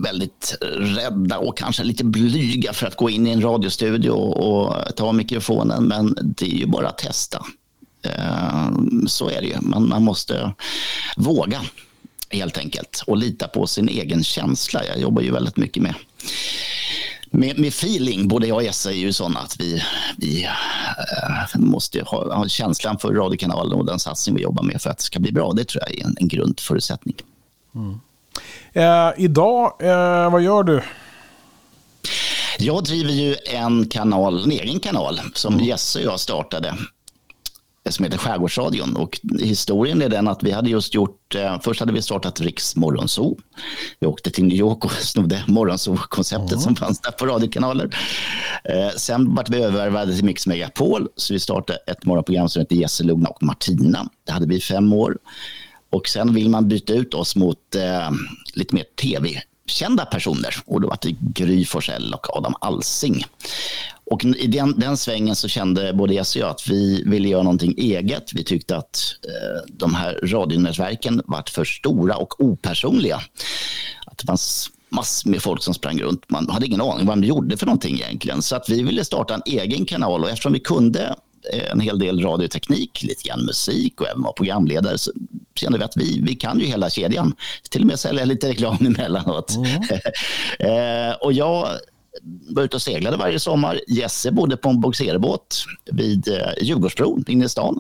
väldigt 0.03 0.57
rädda 0.71 1.37
och 1.37 1.57
kanske 1.57 1.83
lite 1.83 2.03
blyga 2.03 2.73
för 2.73 2.87
att 2.87 2.95
gå 2.95 3.09
in 3.09 3.27
i 3.27 3.31
en 3.31 3.41
radiostudio 3.41 4.11
och 4.11 4.95
ta 4.95 5.11
mikrofonen. 5.11 5.83
Men 5.83 6.17
det 6.21 6.45
är 6.45 6.57
ju 6.57 6.65
bara 6.65 6.87
att 6.87 6.97
testa. 6.97 7.45
Eh, 8.01 8.69
så 9.07 9.29
är 9.29 9.41
det 9.41 9.47
ju. 9.47 9.61
Man, 9.61 9.89
man 9.89 10.03
måste 10.03 10.53
våga 11.17 11.61
helt 12.29 12.57
enkelt 12.57 13.03
och 13.07 13.17
lita 13.17 13.47
på 13.47 13.67
sin 13.67 13.89
egen 13.89 14.23
känsla. 14.23 14.85
Jag 14.85 14.99
jobbar 14.99 15.21
ju 15.21 15.31
väldigt 15.31 15.57
mycket 15.57 15.83
med 15.83 15.93
med, 17.31 17.59
med 17.59 17.67
feeling. 17.67 18.27
Både 18.27 18.47
jag 18.47 18.55
och 18.55 18.63
Jesse 18.63 18.89
är 18.89 18.93
ju 18.93 19.13
sådana 19.13 19.39
att 19.39 19.59
vi, 19.59 19.83
vi 20.17 20.43
äh, 20.43 21.59
måste 21.59 22.01
ha, 22.01 22.35
ha 22.35 22.47
känslan 22.47 22.97
för 22.97 23.13
radiokanalen 23.13 23.79
och 23.79 23.85
den 23.85 23.99
satsning 23.99 24.35
vi 24.35 24.41
jobbar 24.41 24.63
med 24.63 24.81
för 24.81 24.89
att 24.89 24.97
det 24.97 25.03
ska 25.03 25.19
bli 25.19 25.31
bra. 25.31 25.53
Det 25.53 25.65
tror 25.65 25.83
jag 25.87 25.99
är 25.99 26.05
en, 26.05 26.15
en 26.19 26.27
grundförutsättning. 26.27 27.15
Mm. 27.75 27.99
Eh, 28.73 29.13
idag, 29.17 29.73
eh, 29.79 30.31
vad 30.31 30.41
gör 30.41 30.63
du? 30.63 30.81
Jag 32.59 32.83
driver 32.83 33.11
ju 33.11 33.35
en 33.45 33.87
kanal, 33.89 34.43
en 34.43 34.51
egen 34.51 34.79
kanal 34.79 35.19
som 35.33 35.53
mm. 35.53 35.65
Jesse 35.65 35.99
och 35.99 36.05
jag 36.05 36.19
startade 36.19 36.75
som 37.91 38.05
heter 38.05 38.17
Skärgårdsradion. 38.17 38.95
Och 38.95 39.19
historien 39.39 40.01
är 40.01 40.09
den 40.09 40.27
att 40.27 40.43
vi 40.43 40.51
hade 40.51 40.69
just 40.69 40.93
gjort, 40.93 41.35
eh, 41.35 41.59
först 41.61 41.79
hade 41.79 41.93
vi 41.93 42.01
startat 42.01 42.41
Riks 42.41 42.75
Morgonzoo. 42.75 43.37
Vi 43.99 44.07
åkte 44.07 44.31
till 44.31 44.43
New 44.43 44.57
York 44.57 44.85
och 44.85 44.91
snodde 45.01 45.43
Morgonzoo-konceptet 45.47 46.51
mm. 46.51 46.61
som 46.61 46.75
fanns 46.75 47.01
där 47.01 47.11
på 47.11 47.25
radiokanaler. 47.25 47.97
Eh, 48.63 48.89
sen 48.97 49.35
vart 49.35 49.49
vi 49.49 49.63
övervärvade 49.63 50.15
till 50.15 50.25
Mix 50.25 50.47
Megapol, 50.47 51.07
så 51.15 51.33
vi 51.33 51.39
startade 51.39 51.79
ett 51.87 52.05
morgonprogram 52.05 52.49
som 52.49 52.59
heter 52.59 52.75
Jesse, 52.75 53.03
Lugna 53.03 53.29
och 53.29 53.43
Martina. 53.43 54.09
Det 54.23 54.31
hade 54.31 54.47
vi 54.47 54.55
i 54.55 54.61
fem 54.61 54.93
år. 54.93 55.17
Och 55.89 56.07
sen 56.07 56.33
vill 56.33 56.49
man 56.49 56.67
byta 56.67 56.93
ut 56.93 57.13
oss 57.13 57.35
mot 57.35 57.75
eh, 57.75 58.11
lite 58.53 58.75
mer 58.75 58.83
tv 59.01 59.41
kända 59.67 60.05
personer. 60.05 60.55
Och 60.65 60.81
då 60.81 60.87
var 60.87 60.97
det 61.01 61.15
Gry 61.19 61.65
Forssell 61.65 62.13
och 62.13 62.37
Adam 62.37 62.55
Alsing. 62.61 63.25
Och 64.05 64.25
i 64.25 64.47
den, 64.47 64.79
den 64.79 64.97
svängen 64.97 65.35
så 65.35 65.47
kände 65.47 65.93
både 65.93 66.13
Jesse 66.13 66.39
och 66.39 66.43
jag 66.43 66.51
att 66.51 66.67
vi 66.67 67.03
ville 67.05 67.29
göra 67.29 67.43
någonting 67.43 67.75
eget. 67.77 68.33
Vi 68.33 68.43
tyckte 68.43 68.77
att 68.77 69.15
eh, 69.23 69.73
de 69.73 69.95
här 69.95 70.19
radionätverken 70.23 71.21
var 71.25 71.43
för 71.49 71.65
stora 71.65 72.15
och 72.15 72.41
opersonliga. 72.41 73.21
Att 74.05 74.17
det 74.17 74.25
fanns 74.25 74.69
massor 74.89 75.29
med 75.29 75.41
folk 75.41 75.63
som 75.63 75.73
sprang 75.73 75.99
runt. 75.99 76.29
Man 76.29 76.49
hade 76.49 76.65
ingen 76.65 76.81
aning 76.81 77.05
vad 77.05 77.21
de 77.21 77.27
gjorde 77.27 77.57
för 77.57 77.65
någonting 77.65 77.95
egentligen. 77.95 78.41
Så 78.41 78.55
att 78.55 78.69
vi 78.69 78.83
ville 78.83 79.05
starta 79.05 79.33
en 79.33 79.41
egen 79.45 79.85
kanal 79.85 80.23
och 80.23 80.29
eftersom 80.29 80.53
vi 80.53 80.59
kunde 80.59 81.15
eh, 81.53 81.71
en 81.71 81.79
hel 81.79 81.99
del 81.99 82.21
radioteknik, 82.21 83.03
lite 83.03 83.27
grann 83.27 83.45
musik 83.45 84.01
och 84.01 84.07
även 84.07 84.21
var 84.21 84.31
programledare 84.31 84.97
så 84.97 85.11
kände 85.55 85.77
vi 85.77 85.83
att 85.83 85.97
vi, 85.97 86.21
vi 86.21 86.35
kan 86.35 86.59
ju 86.59 86.65
hela 86.65 86.89
kedjan. 86.89 87.35
Till 87.69 87.81
och 87.81 87.87
med 87.87 87.99
sälja 87.99 88.25
lite 88.25 88.49
reklam 88.49 88.77
emellanåt. 88.85 89.55
Mm. 89.55 89.81
eh, 91.09 91.13
och 91.13 91.33
jag 91.33 91.69
var 92.49 92.63
ute 92.63 92.75
och 92.75 92.81
seglade 92.81 93.17
varje 93.17 93.39
sommar. 93.39 93.79
Jesse 93.87 94.31
bodde 94.31 94.57
på 94.57 94.69
en 94.69 94.81
bogserbåt 94.81 95.65
vid 95.91 96.27
eh, 96.27 96.49
Djurgårdsbron 96.61 97.23
inne 97.27 97.45
i 97.45 97.49
stan. 97.49 97.79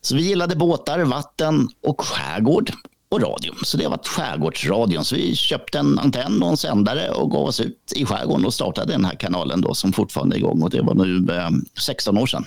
Så 0.00 0.16
vi 0.16 0.22
gillade 0.22 0.56
båtar, 0.56 0.98
vatten 0.98 1.68
och 1.82 2.00
skärgård 2.00 2.72
och 3.08 3.22
radio. 3.22 3.54
Så 3.64 3.76
det 3.76 3.84
har 3.84 3.90
varit 3.90 4.06
Skärgårdsradion. 4.06 5.04
Så 5.04 5.14
vi 5.14 5.36
köpte 5.36 5.78
en 5.78 5.98
antenn 5.98 6.42
och 6.42 6.48
en 6.48 6.56
sändare 6.56 7.10
och 7.10 7.30
gav 7.30 7.44
oss 7.44 7.60
ut 7.60 7.92
i 7.96 8.04
skärgården 8.04 8.44
och 8.44 8.54
startade 8.54 8.92
den 8.92 9.04
här 9.04 9.14
kanalen 9.14 9.60
då 9.60 9.74
som 9.74 9.92
fortfarande 9.92 10.36
är 10.36 10.38
igång 10.38 10.62
och 10.62 10.70
det 10.70 10.82
var 10.82 10.94
nu 10.94 11.34
eh, 11.34 11.50
16 11.80 12.18
år 12.18 12.26
sedan. 12.26 12.44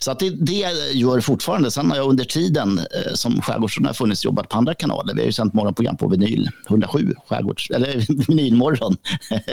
Så 0.00 0.10
att 0.10 0.18
det, 0.18 0.30
det 0.30 0.92
gör 0.92 1.20
fortfarande. 1.20 1.70
Sen 1.70 1.90
har 1.90 1.96
jag 1.96 2.08
under 2.08 2.24
tiden 2.24 2.78
eh, 2.78 3.14
som 3.14 3.42
Skärgårdsradion 3.42 3.86
har 3.86 3.94
funnits 3.94 4.24
jobbat 4.24 4.48
på 4.48 4.58
andra 4.58 4.74
kanaler. 4.74 5.14
Vi 5.14 5.20
har 5.20 5.26
ju 5.26 5.32
sänt 5.32 5.54
morgonprogram 5.54 5.96
på 5.96 6.08
vinyl, 6.08 6.50
107 6.68 7.14
skärgårds, 7.28 7.70
eller 7.70 8.04
vinylmorgon. 8.28 8.96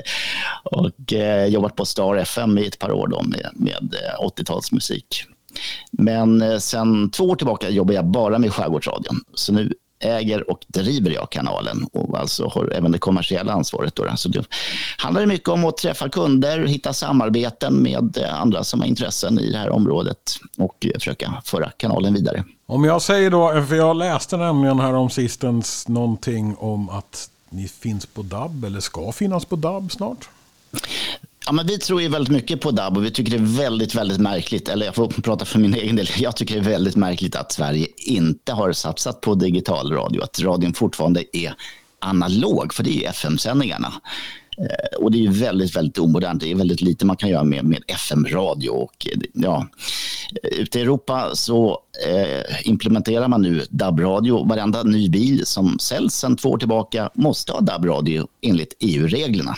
och 0.63 1.13
eh, 1.13 1.46
jobbat 1.46 1.75
på 1.75 1.86
Star 1.86 2.16
FM 2.16 2.58
i 2.58 2.68
ett 2.68 2.80
par 2.80 2.92
år 2.92 3.08
då 3.08 3.24
med, 3.24 3.50
med 3.54 3.94
eh, 3.94 4.25
80-talsmusik. 4.25 5.24
Men 5.92 6.42
eh, 6.42 6.58
sen 6.58 7.10
två 7.10 7.24
år 7.24 7.36
tillbaka 7.36 7.70
jobbar 7.70 7.94
jag 7.94 8.06
bara 8.06 8.39
med 8.39 8.54
Skärgårdsradion. 8.54 9.24
Så 9.34 9.54
nu 9.54 9.74
äger 10.00 10.50
och 10.50 10.65
driver 10.68 11.12
jag 11.12 11.29
kanalen 11.29 11.88
och 11.94 12.20
alltså 12.20 12.48
har 12.48 12.72
även 12.75 12.91
det 12.91 12.98
kommersiella 13.00 13.53
ansvaret. 13.53 13.96
Då. 13.96 14.06
Så 14.15 14.29
det 14.29 14.46
handlar 14.98 15.25
mycket 15.25 15.50
om 15.50 15.65
att 15.65 15.77
träffa 15.77 16.10
kunder, 16.10 16.65
hitta 16.68 16.94
samarbeten 16.94 17.84
med 17.84 18.18
eh, 18.18 18.41
andra 18.41 18.63
som 18.63 18.79
har 18.79 18.88
intressen 18.88 19.39
i 19.39 19.51
det 19.51 19.58
här 19.58 19.70
området 19.70 20.39
och 20.58 20.86
eh, 20.86 20.91
försöka 20.94 21.41
föra 21.46 21.72
kanalen 21.77 22.13
vidare. 22.13 22.44
Om 22.65 22.84
jag 22.84 23.01
säger 23.01 23.32
då, 23.32 23.65
för 23.68 23.75
jag 23.75 23.98
läste 23.98 24.38
nämligen 24.38 24.79
här 24.79 24.94
om 24.94 25.10
sistens 25.10 25.88
någonting 25.88 26.56
om 26.56 26.89
att 26.89 27.29
ni 27.50 27.68
finns 27.68 28.06
på 28.06 28.22
DAB 28.22 28.65
eller 28.65 28.79
ska 28.79 29.12
finnas 29.12 29.46
på 29.46 29.56
DAB 29.56 29.91
snart? 29.91 30.29
Ja, 31.50 31.53
men 31.53 31.68
vi 31.68 31.77
tror 31.77 32.01
ju 32.01 32.08
väldigt 32.08 32.34
mycket 32.34 32.62
på 32.62 32.72
DAB 32.72 32.98
och 32.98 33.06
vi 33.06 33.12
tycker 33.12 33.32
det 33.32 33.38
är 33.38 33.58
väldigt, 33.58 33.96
väldigt 33.96 34.20
märkligt, 34.20 34.70
eller 34.70 34.86
jag 34.86 34.96
får 34.96 35.08
prata 35.08 35.46
för 35.46 35.60
min 35.60 35.74
egen 35.75 35.96
del, 35.96 36.08
jag 36.18 36.36
tycker 36.36 36.53
det 36.53 36.60
är 36.60 36.72
väldigt 36.72 36.96
märkligt 36.96 37.36
att 37.36 37.51
Sverige 37.51 37.88
inte 37.98 38.53
har 38.53 38.72
satsat 38.72 39.22
på 39.22 39.36
digital 39.36 39.91
radio, 39.91 40.24
att 40.24 40.39
radion 40.39 40.74
fortfarande 40.74 41.38
är 41.38 41.53
analog, 42.00 42.74
för 42.74 42.84
det 42.84 42.89
är 42.89 42.94
ju 42.94 43.03
FM-sändningarna. 43.03 43.94
Eh, 44.60 44.98
och 44.98 45.12
det 45.12 45.18
är 45.18 45.22
ju 45.22 45.32
väldigt, 45.32 45.75
väldigt 45.75 45.98
omodernt. 45.98 46.42
Det 46.42 46.51
är 46.51 46.56
väldigt 46.56 46.82
lite 46.82 47.06
man 47.06 47.18
kan 47.18 47.30
göra 47.30 47.44
med, 47.44 47.66
med 47.66 47.84
FM-radio. 47.88 48.70
Och, 48.70 49.08
eh, 49.08 49.20
ja, 49.34 49.68
eh, 50.44 50.60
ute 50.60 50.80
i 50.80 50.82
Europa 50.82 51.30
så 51.34 51.80
eh, 52.08 52.68
implementerar 52.70 53.28
man 53.28 53.42
nu 53.42 53.66
DAB-radio. 53.70 54.48
Varenda 54.48 54.84
ny 54.84 55.10
bil 55.10 55.46
som 55.46 55.80
säljs 55.80 56.13
sedan 56.13 56.38
två 56.38 56.50
år 56.50 56.58
tillbaka 56.58 57.10
måste 57.13 57.51
ha 57.51 57.62
DAB-radio 57.62 58.28
enligt 58.42 58.74
EU-reglerna. 58.80 59.56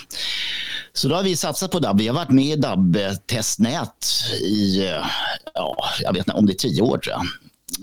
Så 0.93 1.08
då 1.08 1.15
har 1.15 1.24
vi 1.24 1.36
satsat 1.36 1.72
på 1.72 1.79
DAB. 1.79 2.00
Vi 2.00 2.08
har 2.08 2.15
varit 2.15 2.29
med 2.29 2.46
i 2.46 2.55
DAB-testnät 2.55 4.05
i, 4.41 4.89
ja, 5.53 5.77
jag 6.01 6.13
vet 6.13 6.27
inte 6.27 6.31
om 6.31 6.46
det 6.46 6.53
är 6.53 6.55
tio 6.55 6.81
år 6.81 6.98
tror 6.98 7.15
jag 7.15 7.25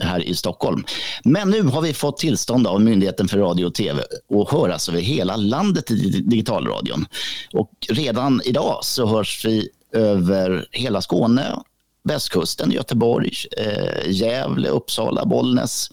här 0.01 0.23
i 0.23 0.35
Stockholm. 0.35 0.85
Men 1.25 1.51
nu 1.51 1.63
har 1.63 1.83
vi 1.83 1.95
fått 1.95 2.19
tillstånd 2.19 2.67
av 2.67 2.81
Myndigheten 2.81 3.29
för 3.29 3.39
radio 3.39 3.67
och 3.67 3.75
tv 3.75 4.03
att 4.03 4.51
höras 4.51 4.73
alltså 4.73 4.93
över 4.93 5.01
hela 5.01 5.37
landet 5.37 5.91
i 5.91 6.11
digitalradion. 6.11 7.07
Och 7.53 7.71
redan 7.89 8.41
idag 8.45 8.79
så 8.83 9.07
hörs 9.07 9.45
vi 9.45 9.69
över 9.93 10.67
hela 10.73 11.03
Skåne, 11.03 11.57
västkusten, 12.05 12.71
Göteborg, 12.71 13.33
eh, 13.57 14.11
Gävle, 14.11 14.69
Uppsala, 14.69 15.25
Bollnäs 15.25 15.91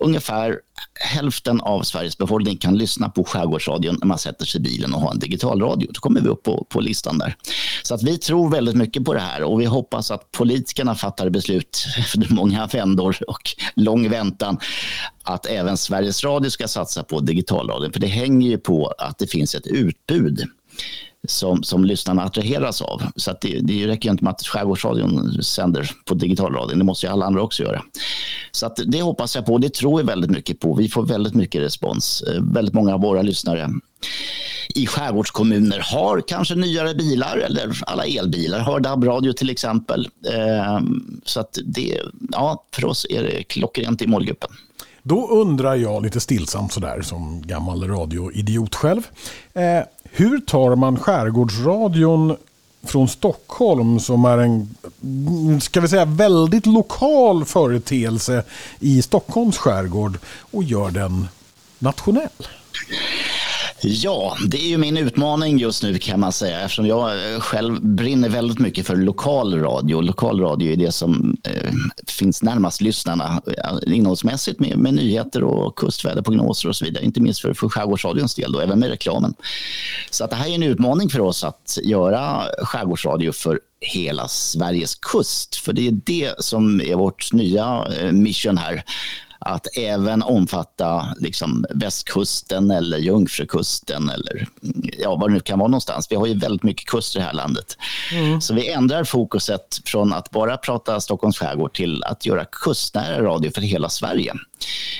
ungefär 0.00 0.60
hälften 0.94 1.60
av 1.60 1.82
Sveriges 1.82 2.18
befolkning 2.18 2.56
kan 2.56 2.78
lyssna 2.78 3.08
på 3.08 3.24
Skärgårdsradion 3.24 3.96
när 4.00 4.06
man 4.06 4.18
sätter 4.18 4.46
sig 4.46 4.60
i 4.60 4.62
bilen 4.62 4.94
och 4.94 5.00
har 5.00 5.10
en 5.10 5.18
digitalradio. 5.18 5.90
Då 5.92 6.00
kommer 6.00 6.20
vi 6.20 6.28
upp 6.28 6.42
på, 6.42 6.66
på 6.68 6.80
listan 6.80 7.18
där. 7.18 7.36
Så 7.82 7.94
att 7.94 8.02
vi 8.02 8.18
tror 8.18 8.50
väldigt 8.50 8.74
mycket 8.74 9.04
på 9.04 9.14
det 9.14 9.20
här 9.20 9.42
och 9.42 9.60
vi 9.60 9.64
hoppas 9.64 10.10
att 10.10 10.32
politikerna 10.32 10.94
fattar 10.94 11.30
beslut 11.30 11.86
efter 11.98 12.26
många 12.30 12.66
vändor 12.66 13.16
och 13.28 13.50
lång 13.76 14.10
väntan 14.10 14.58
att 15.22 15.46
även 15.46 15.76
Sveriges 15.76 16.24
Radio 16.24 16.50
ska 16.50 16.68
satsa 16.68 17.02
på 17.02 17.20
digitalradion. 17.20 17.92
För 17.92 18.00
det 18.00 18.06
hänger 18.06 18.48
ju 18.48 18.58
på 18.58 18.86
att 18.98 19.18
det 19.18 19.26
finns 19.26 19.54
ett 19.54 19.66
utbud 19.66 20.48
som, 21.28 21.62
som 21.62 21.84
lyssnarna 21.84 22.22
attraheras 22.24 22.82
av. 22.82 23.02
Så 23.16 23.30
att 23.30 23.40
det, 23.40 23.60
det 23.60 23.86
räcker 23.86 24.10
inte 24.10 24.24
med 24.24 24.30
att 24.30 24.42
Skärgårdsradion 24.42 25.42
sänder 25.42 25.90
på 26.04 26.14
digitalradion. 26.14 26.78
Det 26.78 26.84
måste 26.84 27.06
ju 27.06 27.12
alla 27.12 27.26
andra 27.26 27.42
också 27.42 27.62
göra. 27.62 27.82
Så 28.52 28.66
att 28.66 28.80
det 28.86 29.02
hoppas 29.02 29.34
jag 29.34 29.46
på. 29.46 29.52
och 29.52 29.60
Det 29.60 29.74
tror 29.74 30.00
jag 30.00 30.06
väldigt 30.06 30.30
mycket 30.30 30.60
på. 30.60 30.74
Vi 30.74 30.88
får 30.88 31.06
väldigt 31.06 31.34
mycket 31.34 31.62
respons. 31.62 32.22
Eh, 32.22 32.42
väldigt 32.42 32.74
många 32.74 32.94
av 32.94 33.00
våra 33.00 33.22
lyssnare 33.22 33.70
i 34.74 34.86
skärgårdskommuner 34.86 35.80
har 35.92 36.22
kanske 36.28 36.54
nyare 36.54 36.94
bilar 36.94 37.36
eller 37.36 37.78
alla 37.86 38.04
elbilar 38.04 38.58
har 38.58 38.80
DAB-radio 38.80 39.32
till 39.32 39.50
exempel. 39.50 40.08
Eh, 40.26 40.80
så 41.24 41.40
att 41.40 41.58
det, 41.64 42.00
ja, 42.32 42.64
för 42.74 42.84
oss 42.84 43.06
är 43.10 43.22
det 43.22 43.42
klockrent 43.42 44.02
i 44.02 44.06
målgruppen. 44.06 44.50
Då 45.08 45.28
undrar 45.28 45.74
jag 45.74 46.02
lite 46.02 46.20
stillsamt 46.20 46.72
sådär 46.72 47.02
som 47.02 47.42
gammal 47.46 47.88
radioidiot 47.88 48.74
själv. 48.74 49.02
Eh, 49.54 49.80
hur 50.04 50.40
tar 50.40 50.76
man 50.76 50.98
skärgårdsradion 50.98 52.36
från 52.82 53.08
Stockholm 53.08 54.00
som 54.00 54.24
är 54.24 54.38
en, 54.38 54.74
ska 55.60 55.80
vi 55.80 55.88
säga, 55.88 56.04
väldigt 56.04 56.66
lokal 56.66 57.44
företeelse 57.44 58.44
i 58.80 59.02
Stockholms 59.02 59.58
skärgård 59.58 60.18
och 60.50 60.64
gör 60.64 60.90
den 60.90 61.28
nationell? 61.78 62.28
Ja, 63.80 64.36
det 64.46 64.56
är 64.56 64.68
ju 64.68 64.78
min 64.78 64.96
utmaning 64.96 65.58
just 65.58 65.82
nu 65.82 65.98
kan 65.98 66.20
man 66.20 66.32
säga 66.32 66.60
eftersom 66.60 66.86
jag 66.86 67.32
eh, 67.32 67.40
själv 67.40 67.82
brinner 67.82 68.28
väldigt 68.28 68.58
mycket 68.58 68.86
för 68.86 68.96
lokal 68.96 69.60
radio. 69.60 70.00
Lokal 70.00 70.40
radio 70.40 70.72
är 70.72 70.76
det 70.76 70.92
som 70.92 71.36
eh, 71.44 71.72
finns 72.06 72.42
närmast 72.42 72.80
lyssnarna 72.80 73.42
eh, 73.46 73.94
innehållsmässigt 73.94 74.60
med, 74.60 74.78
med 74.78 74.94
nyheter 74.94 75.44
och 75.44 75.76
kustväderprognoser 75.76 76.68
och 76.68 76.76
så 76.76 76.84
vidare. 76.84 77.04
Inte 77.04 77.20
minst 77.20 77.40
för, 77.40 77.54
för 77.54 77.68
Skärgårdsradions 77.68 78.34
del 78.34 78.54
och 78.54 78.62
även 78.62 78.78
med 78.78 78.88
reklamen. 78.88 79.34
Så 80.10 80.24
att 80.24 80.30
det 80.30 80.36
här 80.36 80.50
är 80.50 80.54
en 80.54 80.62
utmaning 80.62 81.08
för 81.08 81.20
oss 81.20 81.44
att 81.44 81.78
göra 81.84 82.42
Skärgårdsradio 82.62 83.32
för 83.32 83.60
hela 83.80 84.28
Sveriges 84.28 84.94
kust. 84.94 85.56
För 85.56 85.72
det 85.72 85.88
är 85.88 86.00
det 86.04 86.44
som 86.44 86.80
är 86.80 86.94
vårt 86.94 87.32
nya 87.32 87.86
eh, 88.00 88.12
mission 88.12 88.58
här 88.58 88.84
att 89.38 89.66
även 89.76 90.22
omfatta 90.22 91.14
liksom 91.18 91.66
västkusten 91.70 92.70
eller 92.70 92.98
Jungfrukusten 92.98 94.10
eller 94.10 94.48
ja, 94.98 95.16
vad 95.16 95.30
det 95.30 95.34
nu 95.34 95.40
kan 95.40 95.58
vara 95.58 95.68
någonstans. 95.68 96.06
Vi 96.10 96.16
har 96.16 96.26
ju 96.26 96.34
väldigt 96.34 96.62
mycket 96.62 96.86
kuster 96.86 97.18
i 97.18 97.22
det 97.22 97.26
här 97.26 97.32
landet. 97.32 97.76
Mm. 98.12 98.40
Så 98.40 98.54
vi 98.54 98.68
ändrar 98.68 99.04
fokuset 99.04 99.80
från 99.84 100.12
att 100.12 100.30
bara 100.30 100.56
prata 100.56 101.00
Stockholms 101.00 101.38
skärgård 101.38 101.74
till 101.74 102.04
att 102.04 102.26
göra 102.26 102.44
kustnära 102.44 103.22
radio 103.22 103.50
för 103.50 103.60
hela 103.60 103.88
Sverige. 103.88 104.34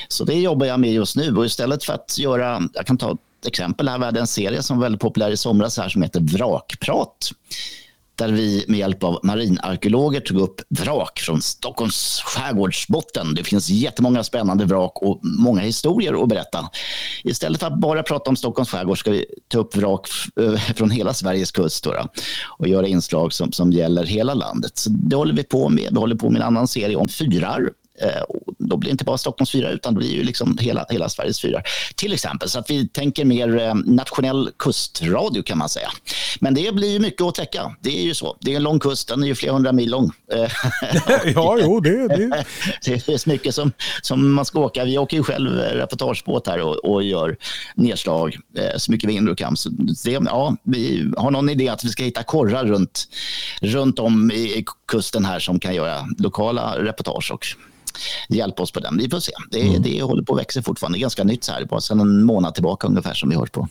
Så 0.09 0.25
det 0.25 0.35
jobbar 0.35 0.67
jag 0.67 0.81
med 0.81 0.93
just 0.93 1.17
nu 1.17 1.37
och 1.37 1.47
istället 1.47 1.85
för 1.85 1.93
att 1.93 2.19
göra, 2.19 2.63
jag 2.75 2.87
kan 2.87 2.99
ta 2.99 3.13
ett 3.13 3.47
exempel 3.47 3.89
här, 3.89 3.99
vi 3.99 4.05
hade 4.05 4.21
en 4.21 4.27
serie 4.27 4.63
som 4.63 4.77
var 4.77 4.83
väldigt 4.83 5.01
populär 5.01 5.31
i 5.31 5.37
somras 5.37 5.79
här 5.79 5.89
som 5.89 6.03
heter 6.03 6.21
Vrakprat 6.21 7.31
där 8.19 8.29
vi 8.29 8.65
med 8.69 8.79
hjälp 8.79 9.05
av 9.05 9.21
marinarkeologer 9.23 10.21
tog 10.21 10.41
upp 10.41 10.61
vrak 10.69 11.21
från 11.21 11.43
Stockholms 11.43 12.23
skärgårdsbotten. 12.25 13.35
Det 13.35 13.45
finns 13.45 13.71
jättemånga 13.71 14.25
spännande 14.25 14.65
vrak 14.65 14.93
och 15.03 15.21
många 15.23 15.61
historier 15.61 16.23
att 16.23 16.29
berätta. 16.29 16.71
Istället 17.25 17.61
för 17.61 17.67
att 17.67 17.81
bara 17.81 18.03
prata 18.03 18.31
om 18.31 18.37
Stockholms 18.37 18.71
skärgård 18.71 18.99
ska 18.99 19.11
vi 19.11 19.25
ta 19.49 19.59
upp 19.59 19.77
vrak 19.77 20.09
eh, 20.41 20.55
från 20.55 20.91
hela 20.91 21.15
Sveriges 21.15 21.53
kust 21.53 21.85
då, 21.85 21.95
och 22.59 22.69
göra 22.69 22.87
inslag 22.87 23.33
som, 23.33 23.53
som 23.53 23.73
gäller 23.73 24.05
hela 24.05 24.35
landet. 24.35 24.79
Så 24.79 24.91
det 24.91 25.17
håller 25.17 25.35
vi 25.35 25.45
på 25.45 25.69
med. 25.69 25.89
Vi 25.91 25.99
håller 25.99 26.17
på 26.17 26.31
med 26.31 26.41
en 26.41 26.47
annan 26.47 26.69
serie 26.69 26.97
om 26.97 27.09
fyrar 27.09 27.71
då 28.59 28.77
blir 28.77 28.89
det 28.89 28.93
inte 28.93 29.05
bara 29.05 29.19
Stockholms 29.19 29.51
fyrar 29.51 29.71
utan 29.71 29.95
det 29.95 29.99
blir 29.99 30.13
ju 30.13 30.23
liksom 30.23 30.59
hela, 30.61 30.87
hela 30.89 31.09
Sveriges 31.09 31.41
fyrar. 31.41 31.63
Till 31.97 32.13
exempel, 32.13 32.49
så 32.49 32.59
att 32.59 32.71
vi 32.71 32.89
tänker 32.89 33.25
mer 33.25 33.59
eh, 33.59 33.75
nationell 33.75 34.51
kustradio 34.59 35.43
kan 35.43 35.59
man 35.59 35.69
säga. 35.69 35.89
Men 36.41 36.55
det 36.55 36.75
blir 36.75 37.01
mycket 37.01 37.23
att 37.23 37.35
täcka. 37.35 37.77
Det 37.81 37.99
är 37.99 38.03
ju 38.03 38.15
så. 38.15 38.37
Det 38.41 38.53
är 38.53 38.57
en 38.57 38.63
lång 38.63 38.81
kust, 38.81 39.09
den 39.09 39.23
är 39.23 39.27
ju 39.27 39.35
flera 39.35 39.53
hundra 39.53 39.73
mil 39.73 39.91
lång. 39.91 40.11
ja, 41.35 41.59
jo, 41.63 41.81
det, 41.81 42.09
det. 42.09 42.45
det 42.85 43.09
är 43.09 43.29
mycket 43.29 43.55
som, 43.55 43.73
som 44.03 44.33
man 44.33 44.45
ska 44.45 44.61
åka. 44.61 44.85
Vi 44.85 44.99
åker 44.99 45.17
ju 45.17 45.23
själv 45.23 45.51
reportagebåt 45.51 46.47
här 46.47 46.61
och, 46.61 46.93
och 46.93 47.03
gör 47.03 47.37
nedslag 47.75 48.37
eh, 48.57 48.77
så 48.77 48.93
mycket 48.93 49.11
vi 49.11 49.15
hinner 49.15 49.31
och 49.31 49.39
kan. 49.39 49.57
Så 49.57 49.69
det, 50.05 50.11
ja, 50.11 50.57
vi 50.63 51.13
har 51.17 51.31
någon 51.31 51.49
idé 51.49 51.69
att 51.69 51.85
vi 51.85 51.89
ska 51.89 52.05
hitta 52.05 52.23
korrar 52.23 52.65
runt, 52.65 53.09
runt 53.61 53.99
om 53.99 54.31
i 54.31 54.65
kusten 54.89 55.25
här 55.25 55.39
som 55.39 55.61
kan 55.61 55.75
göra 55.75 56.07
lokala 56.19 56.85
reportage 56.85 57.33
och 57.33 57.47
hjälpa 58.29 58.63
oss 58.63 58.73
på 58.73 58.81
den. 58.81 58.99
Vi 58.99 59.11
får 59.11 59.21
se. 59.21 59.33
Det, 59.51 59.61
mm. 59.61 59.83
det 59.83 60.03
håller 60.03 60.23
på 60.23 60.35
att 60.35 60.41
växa 60.41 60.63
fortfarande. 60.63 60.99
Det 60.99 61.01
är 61.01 61.03
ganska 61.03 61.25
nytt 61.25 61.45
så 61.45 61.53
här. 61.53 61.65
Bara 61.65 61.81
sedan 61.81 62.01
en 62.01 62.25
månad 62.25 62.55
tillbaka 62.55 62.87
ungefär 62.87 63.15
som 63.15 63.29
vi 63.29 63.37
hört 63.37 63.53
på 63.53 63.69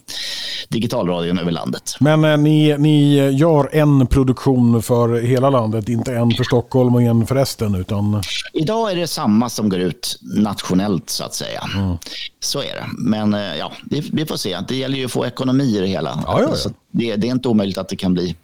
digitalradion 0.70 1.40
över 1.40 1.52
landet. 1.52 1.96
Men 2.00 2.24
eh, 2.24 2.38
ni, 2.38 2.78
ni 2.78 3.30
gör 3.30 3.76
en 3.76 4.08
produktion 4.08 4.82
för 4.82 5.22
hela 5.22 5.50
landet, 5.50 5.90
inte 5.90 6.16
en 6.16 6.32
för 6.32 6.44
Stockholm 6.44 6.96
och 6.96 7.02
en 7.02 7.28
för 7.28 7.36
resten? 7.36 7.76
Utan... 7.76 8.22
Idag 8.54 8.92
är 8.92 8.96
det 8.96 9.08
samma 9.08 9.50
som 9.50 9.70
går 9.70 9.80
ut 9.80 10.20
nationellt 10.22 11.10
så 11.10 11.24
att 11.24 11.34
säga. 11.34 11.64
Mm. 11.76 11.98
Så 12.40 12.60
är 12.60 12.76
det. 12.76 12.86
Men 12.98 13.34
eh, 13.34 13.56
ja, 13.56 13.72
vi, 13.90 14.10
vi, 14.14 14.26
får 14.26 14.38
se. 14.38 14.60
Det 14.68 14.76
gäller 14.76 14.98
ju 14.98 15.06
att 15.06 15.12
få 15.12 15.26
ekonomi 15.26 15.78
i 15.78 15.80
det 15.80 15.88
hela. 15.88 16.24
Ja, 16.26 16.42
ja, 16.42 16.56
ja. 16.66 16.72
Det, 16.92 17.16
det, 17.16 17.28
är 17.28 17.32
inte 17.32 17.50
omöjligt 17.50 17.78
att 17.78 17.90
det 17.90 17.96
kan 17.96 18.14
bli 18.14 18.36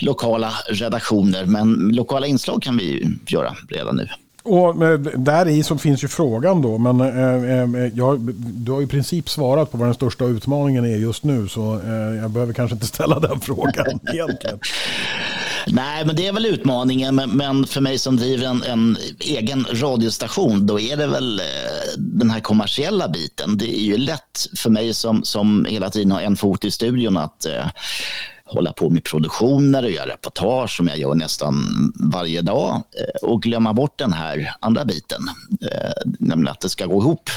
lokala 0.00 0.52
redaktioner, 0.68 1.44
men 1.44 1.90
lokala 1.92 2.26
inslag 2.26 2.62
kan 2.62 2.76
vi 2.76 3.16
göra 3.26 3.56
redan 3.68 3.96
nu. 3.96 4.08
Och 4.46 4.84
eh, 4.84 4.98
där 5.00 5.48
i 5.48 5.62
så 5.62 5.78
finns 5.78 6.04
ju 6.04 6.08
frågan 6.08 6.62
då, 6.62 6.78
men 6.78 7.00
eh, 7.00 7.60
eh, 7.60 7.90
jag, 7.94 8.20
du 8.36 8.72
har 8.72 8.82
i 8.82 8.86
princip 8.86 9.28
svarat 9.28 9.72
på 9.72 9.78
vad 9.78 9.86
den 9.86 9.94
största 9.94 10.24
utmaningen 10.24 10.84
är 10.84 10.96
just 10.96 11.24
nu, 11.24 11.48
så 11.48 11.80
eh, 11.80 12.16
jag 12.22 12.30
behöver 12.30 12.52
kanske 12.52 12.74
inte 12.74 12.86
ställa 12.86 13.20
den 13.20 13.40
frågan 13.46 14.00
egentligen. 14.12 14.58
Nej, 15.66 16.06
men 16.06 16.16
det 16.16 16.26
är 16.26 16.32
väl 16.32 16.46
utmaningen. 16.46 17.14
Men, 17.14 17.30
men 17.30 17.66
för 17.66 17.80
mig 17.80 17.98
som 17.98 18.16
driver 18.16 18.46
en, 18.46 18.62
en, 18.62 18.96
egen 19.20 19.66
radiostation, 19.72 20.66
då 20.66 20.80
är 20.80 20.96
det 20.96 21.06
väl 21.06 21.40
eh, 21.40 21.44
den 21.98 22.30
här 22.30 22.40
kommersiella 22.40 23.08
biten. 23.08 23.58
Det 23.58 23.78
är 23.78 23.84
ju 23.84 23.96
lätt 23.96 24.48
för 24.56 24.70
mig 24.70 24.94
som, 24.94 25.24
som 25.24 25.66
hela 25.68 25.90
tiden 25.90 26.12
har 26.12 26.20
en 26.20 26.36
fot 26.36 26.64
i 26.64 26.70
studion 26.70 27.16
att 27.16 27.46
eh, 27.46 27.66
hålla 28.46 28.72
på 28.72 28.90
med 28.90 29.04
produktioner 29.04 29.84
och 29.84 29.90
göra 29.90 30.06
reportage 30.06 30.76
som 30.76 30.88
jag 30.88 30.98
gör 30.98 31.14
nästan 31.14 31.66
varje 31.94 32.42
dag 32.42 32.74
eh, 32.74 33.28
och 33.28 33.42
glömma 33.42 33.72
bort 33.72 33.98
den 33.98 34.12
här 34.12 34.52
andra 34.60 34.84
biten, 34.84 35.20
eh, 35.60 36.12
nämligen 36.18 36.52
att 36.52 36.60
det 36.60 36.68
ska 36.68 36.86
gå 36.86 37.00
ihop. 37.00 37.30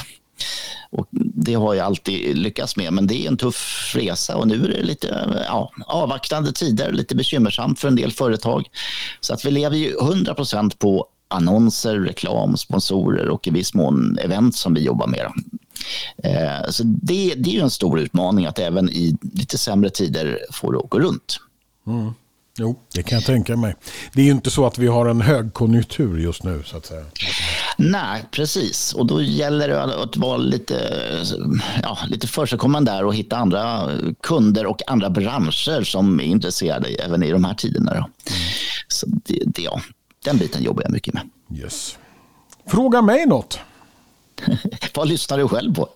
Och 0.90 1.08
det 1.12 1.54
har 1.54 1.74
jag 1.74 1.86
alltid 1.86 2.38
lyckats 2.38 2.76
med, 2.76 2.92
men 2.92 3.06
det 3.06 3.24
är 3.24 3.28
en 3.28 3.36
tuff 3.36 3.92
resa 3.96 4.36
och 4.36 4.48
nu 4.48 4.64
är 4.64 4.68
det 4.68 4.82
lite 4.82 5.28
ja, 5.46 5.72
avvaktande 5.86 6.52
tider, 6.52 6.92
lite 6.92 7.14
bekymmersamt 7.14 7.80
för 7.80 7.88
en 7.88 7.96
del 7.96 8.12
företag. 8.12 8.66
Så 9.20 9.34
att 9.34 9.44
vi 9.44 9.50
lever 9.50 9.76
ju 9.76 9.96
100% 9.96 10.78
på 10.78 11.06
annonser, 11.28 11.98
reklam, 11.98 12.56
sponsorer 12.56 13.28
och 13.28 13.46
i 13.46 13.50
viss 13.50 13.74
mån 13.74 14.18
event 14.18 14.56
som 14.56 14.74
vi 14.74 14.80
jobbar 14.80 15.06
med. 15.06 15.32
Eh, 16.24 16.70
så 16.70 16.82
det, 16.84 17.34
det 17.34 17.56
är 17.56 17.62
en 17.62 17.70
stor 17.70 18.00
utmaning 18.00 18.46
att 18.46 18.58
även 18.58 18.90
i 18.90 19.16
lite 19.34 19.58
sämre 19.58 19.90
tider 19.90 20.38
få 20.52 20.72
det 20.72 20.78
att 20.78 20.90
gå 20.90 20.98
runt. 20.98 21.40
Mm. 21.86 22.12
Jo, 22.58 22.80
det 22.94 23.02
kan 23.02 23.18
jag 23.18 23.24
tänka 23.24 23.56
mig. 23.56 23.74
Det 24.12 24.20
är 24.20 24.24
ju 24.24 24.30
inte 24.30 24.50
så 24.50 24.66
att 24.66 24.78
vi 24.78 24.86
har 24.86 25.06
en 25.06 25.20
högkonjunktur 25.20 26.18
just 26.18 26.42
nu 26.42 26.62
så 26.66 26.76
att 26.76 26.86
säga. 26.86 27.04
Nej, 27.76 28.24
precis. 28.30 28.92
Och 28.92 29.06
då 29.06 29.22
gäller 29.22 29.68
det 29.68 30.02
att 30.02 30.16
vara 30.16 30.36
lite, 30.36 30.74
ja, 31.82 31.98
lite 32.08 32.26
försigkommande 32.26 32.92
där 32.92 33.04
och 33.04 33.14
hitta 33.14 33.36
andra 33.36 33.90
kunder 34.22 34.66
och 34.66 34.82
andra 34.86 35.10
branscher 35.10 35.82
som 35.84 36.20
är 36.20 36.24
intresserade 36.24 36.88
även 36.88 37.22
i 37.22 37.30
de 37.30 37.44
här 37.44 37.54
tiderna. 37.54 37.92
Mm. 37.92 38.06
Så 38.88 39.06
det, 39.06 39.42
det, 39.46 39.62
ja, 39.62 39.80
den 40.24 40.38
biten 40.38 40.62
jobbar 40.62 40.82
jag 40.82 40.92
mycket 40.92 41.14
med. 41.14 41.22
Yes. 41.54 41.98
Fråga 42.66 43.02
mig 43.02 43.26
något. 43.26 43.58
Vad 44.94 45.08
lyssnar 45.08 45.38
du 45.38 45.48
själv 45.48 45.74
på? 45.74 45.88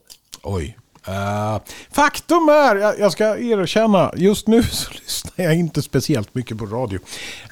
Oj. 0.42 0.76
Uh, 1.08 1.58
faktum 1.90 2.48
är, 2.48 2.76
jag, 2.76 2.98
jag, 2.98 3.12
ska 3.12 3.38
erkänna, 3.38 4.12
just 4.16 4.48
nu 4.48 4.62
så 4.70 4.90
lyssnar 4.92 5.44
jag 5.44 5.54
inte 5.54 5.82
speciellt 5.82 6.34
mycket 6.34 6.58
på 6.58 6.66
radio. 6.66 6.98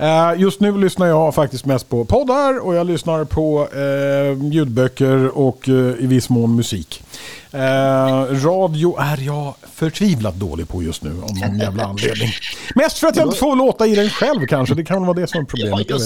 Uh, 0.01 0.41
just 0.41 0.61
nu 0.61 0.79
lyssnar 0.79 1.07
jag 1.07 1.35
faktiskt 1.35 1.65
mest 1.65 1.89
på 1.89 2.05
poddar 2.05 2.59
och 2.59 2.75
jag 2.75 2.87
lyssnar 2.87 3.25
på 3.25 3.69
uh, 3.77 4.53
ljudböcker 4.53 5.39
och 5.39 5.69
i 5.69 6.07
viss 6.07 6.29
mån 6.29 6.57
musik. 6.57 7.03
Eh, 7.51 8.45
radio 8.45 8.97
är 8.99 9.21
jag 9.21 9.55
förtvivlat 9.75 10.35
dålig 10.35 10.69
på 10.69 10.83
just 10.83 11.03
nu 11.03 11.11
av 11.11 11.17
någon 11.17 11.59
jävla 11.61 11.85
anledning. 11.85 12.29
Mest 12.75 12.99
för 12.99 13.07
att 13.07 13.17
jag 13.17 13.27
inte 13.27 13.39
får 13.39 13.57
låta 13.57 13.87
i 13.87 13.95
den 13.95 14.11
själv 14.11 14.47
kanske. 14.47 14.75
Det 14.75 14.85
kan 14.85 15.07
vara 15.07 15.21
det 15.21 15.27
som 15.27 15.41
är 15.41 15.45
problemet. 15.45 15.87
Ja, 15.89 15.99